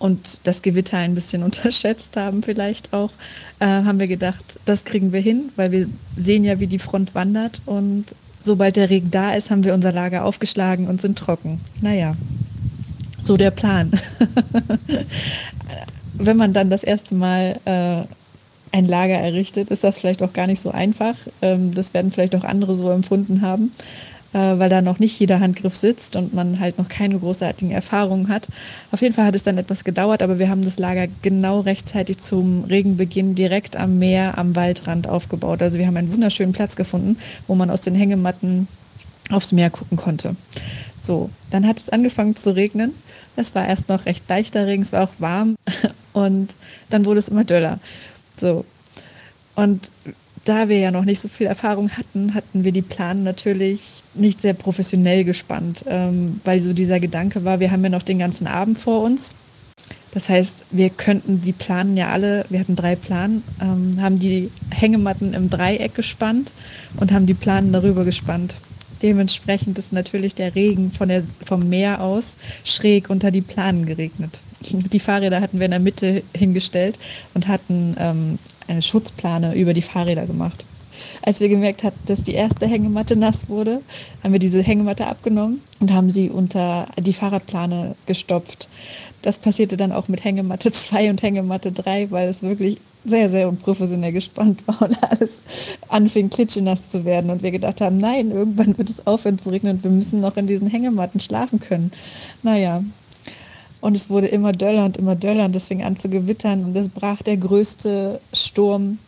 und 0.05 0.41
das 0.45 0.61
Gewitter 0.61 0.99
ein 0.99 1.15
bisschen 1.15 1.43
unterschätzt 1.49 2.19
haben 2.19 2.43
vielleicht 2.43 2.93
auch, 2.93 3.11
äh, 3.59 3.65
haben 3.65 3.99
wir 3.99 4.07
gedacht, 4.07 4.61
das 4.67 4.85
kriegen 4.85 5.13
wir 5.13 5.21
hin, 5.21 5.51
weil 5.57 5.73
wir 5.73 5.87
sehen 6.15 6.45
ja, 6.45 6.61
wie 6.61 6.67
die 6.67 6.79
Front 6.79 7.15
wandert 7.15 7.63
und 7.65 8.05
sobald 8.39 8.77
der 8.77 8.91
Regen 8.91 9.11
da 9.11 9.33
ist, 9.33 9.51
haben 9.51 9.65
wir 9.65 9.73
unser 9.73 9.93
Lager 9.93 10.27
aufgeschlagen 10.27 10.89
und 10.89 11.01
sind 11.01 11.19
trocken. 11.19 11.59
Naja, 11.81 12.15
so 13.23 13.39
der 13.39 13.51
Plan. 13.51 13.91
Wenn 16.13 16.37
man 16.37 16.53
dann 16.53 16.69
das 16.69 16.85
erste 16.85 17.15
Mal 17.15 17.59
äh, 17.65 18.77
ein 18.77 18.87
Lager 18.87 19.15
errichtet, 19.15 19.71
ist 19.71 19.85
das 19.85 19.99
vielleicht 19.99 20.23
auch 20.23 20.35
gar 20.35 20.47
nicht 20.47 20.61
so 20.61 20.71
einfach. 20.71 21.15
Ähm, 21.41 21.75
das 21.75 21.95
werden 21.95 22.13
vielleicht 22.13 22.35
auch 22.35 22.45
andere 22.45 22.75
so 22.75 22.91
empfunden 22.91 23.41
haben 23.41 23.71
weil 24.39 24.69
da 24.69 24.83
noch 24.83 24.99
nicht 24.99 25.19
jeder 25.21 25.41
Handgriff 25.41 25.75
sitzt 25.75 26.17
und 26.17 26.35
man 26.35 26.59
halt 26.59 26.79
noch 26.79 26.89
keine 26.89 27.19
großartigen 27.19 27.71
Erfahrungen 27.73 28.29
hat. 28.29 28.49
Auf 28.91 29.01
jeden 29.01 29.15
Fall 29.15 29.27
hat 29.27 29.35
es 29.35 29.45
dann 29.45 29.59
etwas 29.59 29.85
gedauert, 29.85 30.23
aber 30.23 30.39
wir 30.39 30.49
haben 30.49 30.63
das 30.63 30.79
Lager 30.79 31.07
genau 31.23 31.61
rechtzeitig 31.61 32.19
zum 32.19 32.65
Regenbeginn 32.65 33.35
direkt 33.35 33.77
am 33.77 33.99
Meer, 33.99 34.37
am 34.37 34.57
Waldrand 34.57 35.09
aufgebaut. 35.09 35.63
Also 35.63 35.79
wir 35.79 35.87
haben 35.87 35.97
einen 35.97 36.13
wunderschönen 36.13 36.53
Platz 36.53 36.75
gefunden, 36.75 37.17
wo 37.47 37.55
man 37.55 37.71
aus 37.71 37.83
den 37.83 37.95
Hängematten 37.95 38.67
aufs 39.31 39.53
Meer 39.53 39.71
gucken 39.71 39.97
konnte. 39.97 40.37
So, 41.01 41.31
dann 41.51 41.67
hat 41.67 41.81
es 41.81 41.91
angefangen 41.91 42.35
zu 42.35 42.55
regnen. 42.55 42.93
Es 43.37 43.55
war 43.55 43.67
erst 43.67 43.89
noch 43.89 44.07
recht 44.07 44.29
leichter 44.29 44.67
Regen, 44.67 44.83
es 44.83 44.93
war 44.93 45.05
auch 45.05 45.15
warm 45.19 45.57
und 46.13 46.55
dann 46.91 47.05
wurde 47.05 47.19
es 47.19 47.29
immer 47.29 47.45
döller. 47.45 47.79
So. 48.37 48.65
Und 49.55 49.91
da 50.45 50.69
wir 50.69 50.79
ja 50.79 50.91
noch 50.91 51.05
nicht 51.05 51.21
so 51.21 51.29
viel 51.29 51.47
Erfahrung 51.47 51.91
hatten, 51.91 52.35
hatten 52.35 52.65
wir 52.65 52.73
die 52.73 52.83
Planen 52.83 53.23
natürlich 53.23 54.03
nicht 54.15 54.43
sehr 54.43 54.55
professionell 54.55 55.25
gespannt, 55.25 55.85
ähm, 55.89 56.41
weil 56.45 56.61
so 56.61 56.73
dieser 56.73 57.01
Gedanke 57.01 57.45
war, 57.45 57.61
wir 57.61 57.71
haben 57.71 57.83
ja 57.83 57.91
noch 57.91 58.03
den 58.03 58.19
ganzen 58.19 58.47
Abend 58.47 58.79
vor 58.79 59.03
uns. 59.03 59.33
Das 60.13 60.29
heißt, 60.29 60.67
wir 60.71 60.91
könnten 60.91 61.41
die 61.41 61.53
Planen 61.53 61.97
ja 61.97 62.11
alle, 62.11 62.45
wir 62.49 62.61
hatten 62.61 62.77
drei 62.77 62.95
Planen, 62.95 63.43
ähm, 63.61 64.01
haben 64.01 64.21
die 64.21 64.49
Hängematten 64.71 65.35
im 65.35 65.51
Dreieck 65.51 65.95
gespannt 65.95 66.53
und 67.01 67.13
haben 67.13 67.27
die 67.27 67.35
Planen 67.35 67.73
darüber 67.73 68.05
gespannt. 68.05 68.55
Dementsprechend 69.03 69.79
ist 69.79 69.93
natürlich 69.93 70.35
der 70.35 70.55
Regen 70.55 70.93
von 70.93 71.09
der, 71.09 71.25
vom 71.45 71.69
Meer 71.69 72.01
aus 72.01 72.37
schräg 72.65 73.11
unter 73.11 73.31
die 73.31 73.41
Planen 73.41 73.87
geregnet. 73.87 74.39
Die 74.61 75.01
Fahrräder 75.01 75.41
hatten 75.41 75.59
wir 75.59 75.67
in 75.67 75.73
der 75.73 75.81
Mitte 75.81 76.23
hingestellt 76.35 76.99
und 77.35 77.49
hatten 77.49 77.97
ähm, 77.99 78.39
eine 78.69 78.83
Schutzplane 78.83 79.55
über 79.55 79.75
die 79.75 79.83
Fahrräder 79.83 80.27
gemacht. 80.27 80.65
als 81.23 81.41
wir 81.41 81.49
gemerkt 81.49 81.83
hatten, 81.83 81.99
dass 82.07 82.23
die 82.23 82.35
erste 82.35 82.67
Hängematte 82.67 83.17
nass 83.17 83.49
wurde, 83.49 83.81
haben 84.23 84.33
wir 84.33 84.39
diese 84.39 84.63
Hängematte 84.63 85.07
abgenommen 85.07 85.61
und 85.81 85.93
haben 85.93 86.11
sie 86.11 86.31
unter 86.31 86.87
die 86.99 87.13
Fahrradplane 87.13 87.95
gestopft. 88.07 88.69
Das 89.23 89.39
passierte 89.39 89.77
dann 89.77 89.93
auch 89.93 90.09
mit 90.09 90.25
Hängematte 90.25 90.71
2 90.73 91.11
und 91.11 91.23
Hängematte 91.23 91.73
3, 91.73 92.11
weil 92.11 92.29
es 92.29 92.43
wirklich 92.43 92.79
sehr, 93.07 93.29
sehr 93.29 93.49
unprofessionell 93.49 94.13
gespannt 94.13 94.67
war 94.67 94.81
und 94.83 95.03
alles 95.03 95.43
anfing 95.89 96.31
klitschenass 96.31 96.89
zu 96.89 97.05
werden. 97.05 97.31
Und 97.31 97.43
wir 97.43 97.51
gedacht 97.51 97.81
haben, 97.81 97.99
nein, 97.99 98.31
irgendwann 98.31 98.77
wird 98.79 98.89
es 98.89 99.07
aufhören 99.07 99.39
zu 99.39 99.51
regnen 99.51 99.77
und 99.77 99.85
wir 99.85 99.91
müssen 99.91 100.21
noch 100.21 100.37
in 100.37 100.47
diesen 100.47 100.69
Hängematten 100.69 101.21
schlafen 101.21 101.61
können. 101.61 101.91
Naja, 102.43 102.83
und 103.85 103.95
es 103.95 104.09
wurde 104.09 104.29
immer 104.29 104.53
döller 104.53 104.87
und 104.87 104.97
immer 104.97 105.15
döller 105.15 105.45
und 105.45 105.55
es 105.55 105.69
fing 105.69 105.83
an 105.83 105.95
zu 105.95 106.09
gewittern 106.09 106.65
und 106.65 106.75
es 106.75 106.89
brach 106.89 107.21
der 107.21 107.37
größte 107.37 108.19
Sturm, 108.33 108.99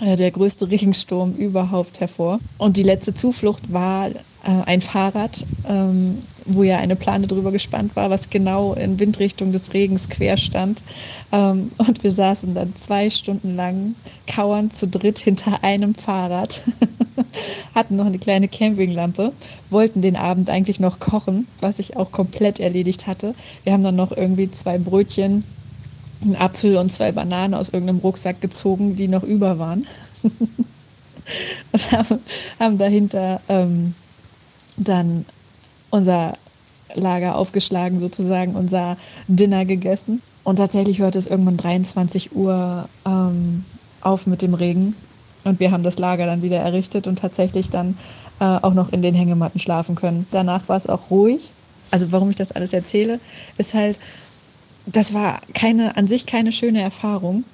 äh, 0.00 0.16
der 0.16 0.30
größte 0.30 0.70
Regensturm 0.70 1.34
überhaupt 1.34 2.00
hervor. 2.00 2.40
Und 2.56 2.78
die 2.78 2.82
letzte 2.82 3.12
Zuflucht 3.12 3.70
war 3.70 4.08
äh, 4.08 4.14
ein 4.42 4.80
Fahrrad, 4.80 5.46
ähm, 5.64 6.18
wo 6.46 6.62
ja 6.62 6.78
eine 6.78 6.96
Plane 6.96 7.26
drüber 7.26 7.52
gespannt 7.52 7.94
war, 7.94 8.08
was 8.08 8.30
genau 8.30 8.72
in 8.72 8.98
Windrichtung 8.98 9.52
des 9.52 9.74
Regens 9.74 10.08
quer 10.08 10.38
stand. 10.38 10.82
Ähm, 11.30 11.70
und 11.76 12.02
wir 12.02 12.12
saßen 12.12 12.54
dann 12.54 12.74
zwei 12.76 13.10
Stunden 13.10 13.54
lang 13.54 13.96
kauernd 14.26 14.74
zu 14.74 14.88
dritt 14.88 15.18
hinter 15.18 15.62
einem 15.62 15.94
Fahrrad, 15.94 16.62
hatten 17.74 17.96
noch 17.96 18.06
eine 18.06 18.18
kleine 18.18 18.48
Campinglampe, 18.48 19.32
wollten 19.70 20.02
den 20.02 20.16
Abend 20.16 20.50
eigentlich 20.50 20.80
noch 20.80 21.00
kochen, 21.00 21.46
was 21.60 21.78
ich 21.78 21.96
auch 21.96 22.12
komplett 22.12 22.60
erledigt 22.60 23.06
hatte. 23.06 23.34
Wir 23.64 23.72
haben 23.72 23.84
dann 23.84 23.96
noch 23.96 24.12
irgendwie 24.12 24.50
zwei 24.50 24.78
Brötchen, 24.78 25.44
einen 26.22 26.36
Apfel 26.36 26.76
und 26.76 26.92
zwei 26.92 27.12
Bananen 27.12 27.54
aus 27.54 27.70
irgendeinem 27.70 28.00
Rucksack 28.00 28.40
gezogen, 28.40 28.96
die 28.96 29.08
noch 29.08 29.22
über 29.22 29.58
waren. 29.58 29.86
und 31.72 31.92
haben, 31.92 32.18
haben 32.58 32.78
dahinter 32.78 33.40
ähm, 33.48 33.94
dann 34.76 35.24
unser 35.90 36.36
Lager 36.94 37.36
aufgeschlagen, 37.36 38.00
sozusagen 38.00 38.54
unser 38.54 38.96
Dinner 39.28 39.64
gegessen. 39.64 40.20
Und 40.44 40.56
tatsächlich 40.56 41.00
hörte 41.00 41.18
es 41.18 41.26
irgendwann 41.26 41.56
23 41.56 42.34
Uhr 42.34 42.88
ähm, 43.06 43.64
auf 44.00 44.26
mit 44.26 44.42
dem 44.42 44.54
Regen. 44.54 44.94
Und 45.44 45.60
wir 45.60 45.70
haben 45.70 45.82
das 45.82 45.98
Lager 45.98 46.26
dann 46.26 46.42
wieder 46.42 46.58
errichtet 46.58 47.06
und 47.06 47.18
tatsächlich 47.18 47.70
dann 47.70 47.96
äh, 48.40 48.44
auch 48.44 48.74
noch 48.74 48.92
in 48.92 49.02
den 49.02 49.14
Hängematten 49.14 49.60
schlafen 49.60 49.94
können. 49.94 50.26
Danach 50.30 50.68
war 50.68 50.76
es 50.76 50.86
auch 50.86 51.10
ruhig. 51.10 51.50
Also 51.90 52.12
warum 52.12 52.30
ich 52.30 52.36
das 52.36 52.52
alles 52.52 52.72
erzähle, 52.72 53.20
ist 53.58 53.74
halt, 53.74 53.98
das 54.86 55.14
war 55.14 55.40
keine, 55.54 55.96
an 55.96 56.06
sich 56.06 56.26
keine 56.26 56.52
schöne 56.52 56.82
Erfahrung. 56.82 57.44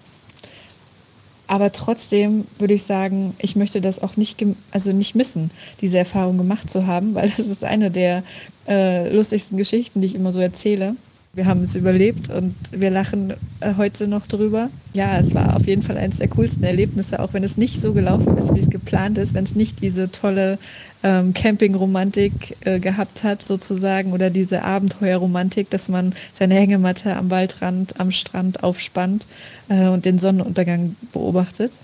Aber 1.48 1.70
trotzdem 1.70 2.44
würde 2.58 2.74
ich 2.74 2.82
sagen, 2.82 3.34
ich 3.38 3.54
möchte 3.54 3.80
das 3.80 4.02
auch 4.02 4.16
nicht, 4.16 4.44
also 4.72 4.92
nicht 4.92 5.14
missen, 5.14 5.50
diese 5.80 5.98
Erfahrung 5.98 6.38
gemacht 6.38 6.68
zu 6.68 6.86
haben, 6.86 7.14
weil 7.14 7.28
das 7.28 7.38
ist 7.38 7.64
eine 7.64 7.90
der 7.90 8.22
äh, 8.68 9.14
lustigsten 9.14 9.56
Geschichten, 9.56 10.00
die 10.00 10.08
ich 10.08 10.14
immer 10.14 10.32
so 10.32 10.40
erzähle. 10.40 10.96
Wir 11.36 11.44
haben 11.44 11.62
es 11.62 11.74
überlebt 11.76 12.30
und 12.30 12.54
wir 12.72 12.88
lachen 12.88 13.34
äh, 13.60 13.74
heute 13.76 14.08
noch 14.08 14.26
drüber. 14.26 14.70
Ja, 14.94 15.18
es 15.18 15.34
war 15.34 15.54
auf 15.54 15.66
jeden 15.66 15.82
Fall 15.82 15.98
eines 15.98 16.16
der 16.16 16.28
coolsten 16.28 16.64
Erlebnisse, 16.64 17.20
auch 17.20 17.34
wenn 17.34 17.44
es 17.44 17.58
nicht 17.58 17.78
so 17.78 17.92
gelaufen 17.92 18.38
ist, 18.38 18.54
wie 18.54 18.58
es 18.58 18.70
geplant 18.70 19.18
ist, 19.18 19.34
wenn 19.34 19.44
es 19.44 19.54
nicht 19.54 19.82
diese 19.82 20.10
tolle 20.10 20.58
ähm, 21.02 21.34
Campingromantik 21.34 22.56
äh, 22.60 22.80
gehabt 22.80 23.22
hat, 23.22 23.42
sozusagen, 23.42 24.14
oder 24.14 24.30
diese 24.30 24.62
Abenteuerromantik, 24.62 25.68
dass 25.68 25.90
man 25.90 26.14
seine 26.32 26.54
Hängematte 26.54 27.14
am 27.14 27.30
Waldrand, 27.30 28.00
am 28.00 28.12
Strand 28.12 28.62
aufspannt 28.62 29.26
äh, 29.68 29.88
und 29.88 30.06
den 30.06 30.18
Sonnenuntergang 30.18 30.96
beobachtet. 31.12 31.80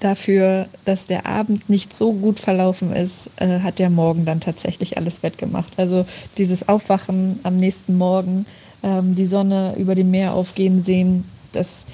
Dafür, 0.00 0.66
dass 0.84 1.06
der 1.06 1.24
Abend 1.24 1.70
nicht 1.70 1.94
so 1.94 2.12
gut 2.12 2.38
verlaufen 2.38 2.94
ist, 2.94 3.30
äh, 3.36 3.60
hat 3.60 3.78
der 3.78 3.88
Morgen 3.88 4.26
dann 4.26 4.40
tatsächlich 4.40 4.98
alles 4.98 5.22
wettgemacht. 5.22 5.72
Also 5.78 6.04
dieses 6.36 6.68
Aufwachen 6.68 7.40
am 7.44 7.56
nächsten 7.56 7.96
Morgen, 7.96 8.44
ähm, 8.82 9.14
die 9.14 9.24
Sonne 9.24 9.74
über 9.78 9.94
dem 9.94 10.10
Meer 10.10 10.34
aufgehen 10.34 10.82
sehen, 10.82 11.24
dass 11.52 11.86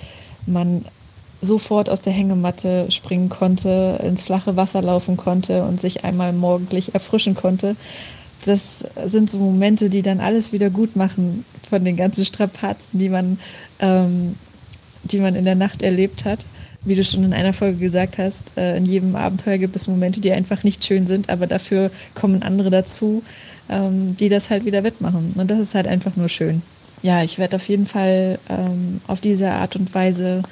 man 0.47 0.85
sofort 1.41 1.89
aus 1.89 2.03
der 2.03 2.13
Hängematte 2.13 2.91
springen 2.91 3.29
konnte, 3.29 4.01
ins 4.03 4.25
flache 4.25 4.57
Wasser 4.57 4.83
laufen 4.83 5.17
konnte 5.17 5.63
und 5.65 5.81
sich 5.81 6.05
einmal 6.05 6.33
morgendlich 6.33 6.95
erfrischen 6.95 7.35
konnte. 7.35 7.77
Das 8.45 8.85
sind 9.05 9.31
so 9.31 9.39
Momente, 9.39 9.91
die 9.91 10.03
dann 10.03 10.19
alles 10.19 10.53
wieder 10.53 10.71
gut 10.71 10.97
machen 10.97 11.45
von 11.71 11.85
den 11.85 11.97
ganzen 11.97 12.25
Strapazen, 12.25 12.99
die 12.99 13.09
man, 13.09 13.39
ähm, 13.79 14.35
die 15.05 15.19
man 15.19 15.37
in 15.37 15.45
der 15.45 15.55
Nacht 15.55 15.83
erlebt 15.83 16.25
hat 16.25 16.41
wie 16.85 16.95
du 16.95 17.05
schon 17.05 17.25
in 17.25 17.33
einer 17.33 17.53
Folge 17.53 17.79
gesagt 17.79 18.19
hast, 18.19 18.57
äh, 18.57 18.77
in 18.77 18.87
jedem 18.87 19.15
Abenteuer 19.15 19.59
gibt 19.59 19.77
es 19.77 19.89
Momente, 19.89 20.21
die 20.21 20.33
einfach 20.33 20.65
nicht 20.65 20.85
schön 20.85 21.07
sind, 21.07 21.31
aber 21.31 21.47
dafür 21.47 21.91
kommen 22.15 22.43
andere 22.43 22.71
dazu, 22.71 23.23
ähm, 23.69 24.17
die 24.17 24.29
das 24.29 24.51
halt 24.51 24.65
wieder 24.65 24.83
wettmachen. 24.83 25.33
Und 25.37 25.51
das 25.51 25.59
ist 25.59 25.75
halt 25.75 25.87
einfach 25.87 26.17
nur 26.17 26.29
schön. 26.29 26.63
Ja, 27.03 27.23
ich 27.23 27.39
werde 27.39 27.57
auf 27.57 27.69
jeden 27.69 27.87
Fall 27.87 28.39
ähm, 28.49 29.01
auf 29.07 29.21
diese 29.21 29.51
Art 29.51 29.77
und 29.77 29.95
Weise 29.95 30.43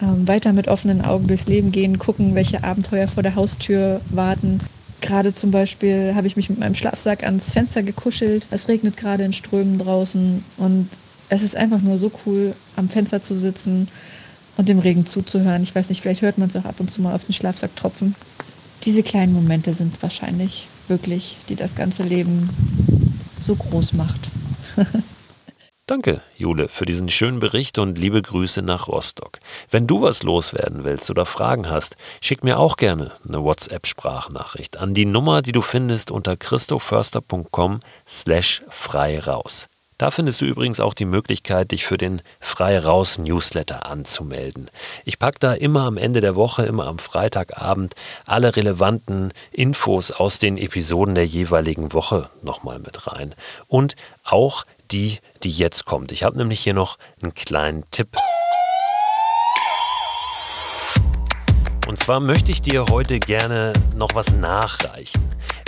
ähm, 0.00 0.26
weiter 0.26 0.52
mit 0.52 0.68
offenen 0.68 1.02
Augen 1.02 1.26
durchs 1.26 1.46
Leben 1.46 1.72
gehen, 1.72 1.98
gucken, 1.98 2.34
welche 2.34 2.64
Abenteuer 2.64 3.08
vor 3.08 3.22
der 3.22 3.34
Haustür 3.34 4.00
warten. 4.10 4.60
Gerade 5.00 5.32
zum 5.32 5.50
Beispiel 5.50 6.12
habe 6.14 6.26
ich 6.26 6.36
mich 6.36 6.48
mit 6.48 6.60
meinem 6.60 6.74
Schlafsack 6.74 7.24
ans 7.24 7.52
Fenster 7.52 7.82
gekuschelt. 7.82 8.46
Es 8.50 8.68
regnet 8.68 8.96
gerade 8.96 9.24
in 9.24 9.32
Strömen 9.32 9.78
draußen 9.78 10.44
und 10.58 10.88
es 11.28 11.42
ist 11.42 11.56
einfach 11.56 11.80
nur 11.80 11.98
so 11.98 12.10
cool, 12.26 12.54
am 12.76 12.88
Fenster 12.88 13.22
zu 13.22 13.34
sitzen 13.34 13.88
und 14.56 14.68
dem 14.68 14.78
Regen 14.78 15.06
zuzuhören. 15.06 15.62
Ich 15.62 15.74
weiß 15.74 15.88
nicht, 15.88 16.02
vielleicht 16.02 16.22
hört 16.22 16.38
man 16.38 16.48
es 16.48 16.56
auch 16.56 16.64
ab 16.64 16.78
und 16.78 16.90
zu 16.90 17.02
mal 17.02 17.14
auf 17.14 17.24
den 17.24 17.32
Schlafsack 17.32 17.74
tropfen. 17.76 18.14
Diese 18.84 19.02
kleinen 19.02 19.32
Momente 19.32 19.72
sind 19.72 20.02
wahrscheinlich 20.02 20.68
wirklich, 20.88 21.36
die 21.48 21.56
das 21.56 21.76
ganze 21.76 22.02
Leben 22.02 22.48
so 23.40 23.54
groß 23.54 23.94
macht. 23.94 24.20
Danke, 25.86 26.22
Jule, 26.36 26.68
für 26.68 26.84
diesen 26.84 27.08
schönen 27.08 27.40
Bericht 27.40 27.78
und 27.78 27.98
liebe 27.98 28.22
Grüße 28.22 28.62
nach 28.62 28.88
Rostock. 28.88 29.40
Wenn 29.68 29.88
du 29.88 30.00
was 30.00 30.22
loswerden 30.22 30.84
willst 30.84 31.10
oder 31.10 31.26
Fragen 31.26 31.68
hast, 31.68 31.96
schick 32.20 32.44
mir 32.44 32.58
auch 32.58 32.76
gerne 32.76 33.12
eine 33.26 33.42
WhatsApp-Sprachnachricht 33.42 34.78
an 34.78 34.94
die 34.94 35.06
Nummer, 35.06 35.42
die 35.42 35.52
du 35.52 35.60
findest 35.60 36.12
unter 36.12 36.36
christoförster.com 36.36 37.80
slash 38.06 38.62
frei 38.68 39.18
raus. 39.18 39.66
Da 40.02 40.10
findest 40.10 40.40
du 40.40 40.46
übrigens 40.46 40.80
auch 40.80 40.94
die 40.94 41.04
Möglichkeit, 41.04 41.70
dich 41.70 41.86
für 41.86 41.96
den 41.96 42.22
Frei 42.40 42.76
Raus 42.76 43.18
Newsletter 43.18 43.88
anzumelden. 43.88 44.68
Ich 45.04 45.20
packe 45.20 45.38
da 45.38 45.52
immer 45.52 45.82
am 45.82 45.96
Ende 45.96 46.20
der 46.20 46.34
Woche, 46.34 46.64
immer 46.64 46.88
am 46.88 46.98
Freitagabend, 46.98 47.94
alle 48.26 48.56
relevanten 48.56 49.32
Infos 49.52 50.10
aus 50.10 50.40
den 50.40 50.58
Episoden 50.58 51.14
der 51.14 51.24
jeweiligen 51.24 51.92
Woche 51.92 52.28
nochmal 52.42 52.80
mit 52.80 53.06
rein. 53.06 53.32
Und 53.68 53.94
auch 54.24 54.66
die, 54.90 55.20
die 55.44 55.52
jetzt 55.52 55.84
kommt. 55.84 56.10
Ich 56.10 56.24
habe 56.24 56.36
nämlich 56.36 56.58
hier 56.58 56.74
noch 56.74 56.98
einen 57.22 57.32
kleinen 57.34 57.84
Tipp. 57.92 58.16
Und 61.86 62.00
zwar 62.00 62.18
möchte 62.18 62.50
ich 62.50 62.60
dir 62.60 62.86
heute 62.90 63.20
gerne 63.20 63.72
noch 63.94 64.14
was 64.14 64.34
nachreichen. 64.34 65.22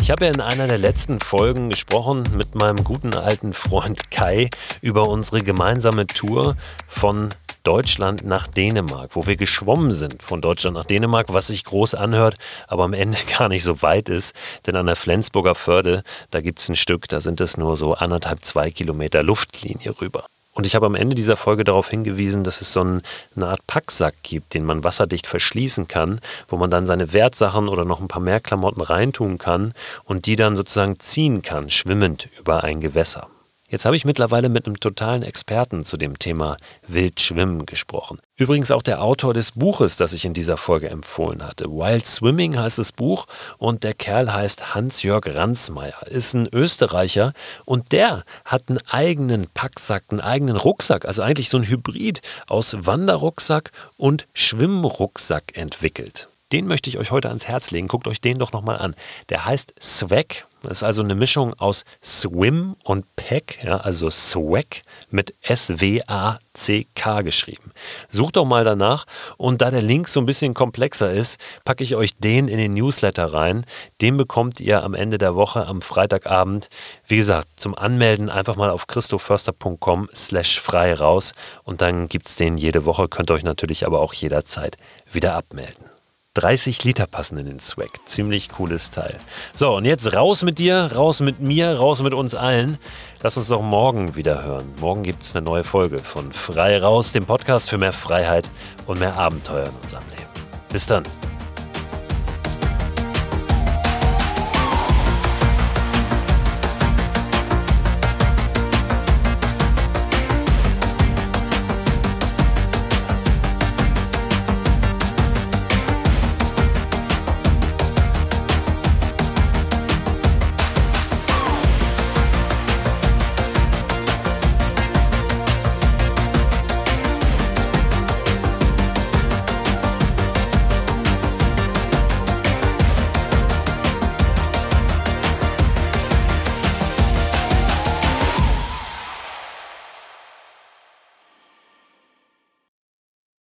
Ich 0.05 0.11
habe 0.11 0.27
ja 0.27 0.33
in 0.33 0.43
einer 0.43 0.67
der 0.67 0.77
letzten 0.77 1.19
Folgen 1.19 1.71
gesprochen 1.71 2.25
mit 2.37 2.55
meinem 2.55 2.85
guten 2.85 3.15
alten 3.15 3.55
Freund 3.55 4.11
Kai 4.11 4.51
über 4.83 5.09
unsere 5.09 5.41
gemeinsame 5.41 6.07
Tour 6.07 6.59
von 6.87 7.31
Deutschland 7.63 8.23
nach 8.23 8.47
Dänemark, 8.47 9.17
wo 9.17 9.27
wir 9.27 9.37
geschwommen 9.37 9.93
sind 9.93 10.23
von 10.23 10.43
Deutschland 10.43 10.77
nach 10.77 10.85
Dänemark, 10.85 11.33
was 11.33 11.47
sich 11.47 11.65
groß 11.65 11.95
anhört, 11.95 12.37
aber 12.69 12.85
am 12.85 12.93
Ende 12.93 13.17
gar 13.39 13.49
nicht 13.49 13.65
so 13.65 13.81
weit 13.81 14.11
ist. 14.11 14.35
Denn 14.67 14.77
an 14.77 14.85
der 14.85 14.97
Flensburger 14.97 15.55
Förde, 15.55 16.03
da 16.31 16.43
gibt 16.43 16.59
es 16.59 16.69
ein 16.69 16.77
Stück, 16.77 17.09
da 17.09 17.23
sind 17.23 17.41
es 17.41 17.57
nur 17.57 17.75
so 17.75 17.95
anderthalb, 17.95 18.45
zwei 18.45 18.71
Kilometer 18.71 19.23
Luftlinie 19.23 19.99
rüber. 20.03 20.27
Und 20.55 20.67
ich 20.67 20.77
habe 20.77 20.87
am 20.87 20.95
Ende 20.95 21.17
dieser 21.17 21.37
Folge 21.37 21.65
darauf 21.65 21.91
hingewiesen, 21.91 22.45
dass 22.45 22.61
es 22.61 22.73
so 22.73 22.81
eine 22.81 23.03
Art 23.47 23.67
Packsack 23.67 24.15
gibt, 24.23 24.55
den 24.55 24.65
man 24.65 24.85
wasserdicht 24.85 25.27
verschließen 25.27 25.89
kann, 25.89 26.21
wo 26.47 26.57
man 26.57 26.71
dann 26.71 26.87
seine 26.87 27.13
Wertsachen 27.13 27.69
oder 27.69 27.85
noch 27.85 28.01
ein 28.01 28.09
paar 28.09 28.23
mehr 28.23 28.39
Klamotten 28.39 28.81
reintun 28.81 29.39
kann 29.39 29.75
und 30.05 30.27
die 30.27 30.37
dann 30.37 30.57
sozusagen 30.57 31.01
ziehen 31.01 31.43
kann, 31.43 31.71
schwimmend 31.71 32.29
über 32.39 32.63
ein 32.63 32.81
Gewässer. 32.81 33.29
Jetzt 33.75 33.87
habe 33.87 33.97
ich 33.97 34.05
mittlerweile 34.05 34.51
mit 34.51 34.67
einem 34.67 34.79
totalen 34.79 35.25
Experten 35.25 35.83
zu 35.83 35.97
dem 35.97 36.17
Thema 36.17 36.57
Wildschwimmen 36.87 37.67
gesprochen. 37.67 38.21
Übrigens 38.37 38.71
auch 38.71 38.83
der 38.83 39.03
Autor 39.03 39.35
des 39.35 39.51
Buches, 39.51 39.97
das 39.97 40.13
ich 40.13 40.25
in 40.25 40.33
dieser 40.33 40.57
Folge 40.57 40.89
empfohlen 40.91 41.45
hatte. 41.45 41.65
Wild 41.65 42.07
Swimming 42.07 42.57
heißt 42.57 42.79
das 42.79 42.93
Buch 42.93 43.27
und 43.59 43.83
der 43.83 43.93
Kerl 43.93 44.33
heißt 44.33 44.77
Hans-Jörg 44.77 45.27
Ransmayr, 45.27 46.07
ist 46.07 46.35
ein 46.35 46.49
Österreicher 46.53 47.33
und 47.65 47.91
der 47.91 48.23
hat 48.45 48.69
einen 48.69 48.79
eigenen 48.87 49.49
Packsack, 49.53 50.05
einen 50.11 50.21
eigenen 50.21 50.55
Rucksack, 50.55 51.05
also 51.05 51.23
eigentlich 51.23 51.49
so 51.49 51.57
ein 51.57 51.67
Hybrid 51.67 52.23
aus 52.47 52.77
Wanderrucksack 52.79 53.73
und 53.97 54.29
Schwimmrucksack 54.35 55.57
entwickelt. 55.57 56.29
Den 56.55 56.69
möchte 56.69 56.89
ich 56.89 56.99
euch 56.99 57.11
heute 57.11 57.31
ans 57.31 57.49
Herz 57.49 57.73
legen. 57.73 57.89
Guckt 57.89 58.07
euch 58.07 58.21
den 58.21 58.39
doch 58.39 58.53
nochmal 58.53 58.79
an. 58.79 58.95
Der 59.29 59.45
heißt 59.45 59.75
Swag. 59.83 60.47
Das 60.63 60.79
ist 60.79 60.83
also 60.85 61.03
eine 61.03 61.17
Mischung 61.17 61.53
aus 61.59 61.85
Swim 62.03 62.77
und 62.85 63.05
Pack, 63.17 63.63
ja, 63.63 63.79
also 63.79 64.09
Swag 64.09 64.83
mit 65.11 65.35
S-W-A-C-K 65.43 67.23
geschrieben. 67.23 67.73
Sucht 68.09 68.37
doch 68.37 68.45
mal 68.45 68.63
danach 68.65 69.05
und 69.37 69.61
da 69.61 69.71
der 69.73 69.83
Link 69.83 70.09
so 70.09 70.21
ein 70.21 70.27
bisschen 70.27 70.55
komplexer 70.55 71.13
ist, 71.13 71.39
packe 71.65 71.83
ich 71.83 71.97
euch 71.97 72.15
den 72.15 72.47
in 72.47 72.57
den 72.57 72.73
Newsletter 72.73 73.35
rein. 73.35 73.67
Den 74.01 74.17
bekommt 74.17 74.61
ihr 74.61 74.85
am 74.85 74.95
Ende 74.95 75.19
der 75.19 75.35
Woche 75.35 75.67
am 75.67 75.83
Freitagabend. 75.83 76.69
Wie 77.07 77.17
gesagt, 77.17 77.49
zum 77.57 77.77
Anmelden 77.77 78.31
einfach 78.31 78.55
mal 78.55 78.71
auf 78.71 78.87
christoförster.com 78.87 80.09
slash 80.15 80.61
frei 80.61 80.95
raus 80.95 81.35
und 81.65 81.83
dann 81.83 82.09
gibt 82.09 82.29
es 82.29 82.37
den 82.37 82.57
jede 82.57 82.85
Woche, 82.85 83.09
könnt 83.09 83.31
ihr 83.31 83.35
euch 83.35 83.45
natürlich 83.45 83.85
aber 83.85 83.99
auch 83.99 84.15
jederzeit 84.15 84.79
wieder 85.11 85.35
abmelden. 85.35 85.94
30 86.35 86.83
Liter 86.85 87.07
passen 87.07 87.39
in 87.39 87.47
den 87.47 87.61
Swag. 87.61 87.91
Ziemlich 88.07 88.49
cooles 88.49 88.91
Teil. 88.91 89.19
So, 89.55 89.77
und 89.77 89.85
jetzt 89.85 90.15
raus 90.15 90.43
mit 90.43 90.59
dir, 90.59 90.91
raus 90.95 91.21
mit 91.21 91.41
mir, 91.41 91.77
raus 91.77 92.03
mit 92.03 92.13
uns 92.13 92.35
allen. 92.35 92.79
Lass 93.23 93.37
uns 93.37 93.49
doch 93.49 93.63
morgen 93.63 94.17
wieder 94.17 94.43
hören. 94.43 94.69
Morgen 94.81 95.05
gibt 95.05 95.23
es 95.23 95.35
eine 95.35 95.45
neue 95.45 95.65
Folge 95.65 96.01
von 96.01 96.33
Frei 96.33 96.79
raus, 96.79 97.13
dem 97.13 97.25
Podcast 97.25 97.71
für 97.71 97.79
mehr 97.79 97.93
Freiheit 97.93 98.51
und 98.87 98.99
mehr 98.99 99.17
Abenteuer 99.17 99.67
in 99.67 99.83
unserem 99.83 100.05
Leben. 100.11 100.31
Bis 100.71 100.87
dann. 100.87 101.05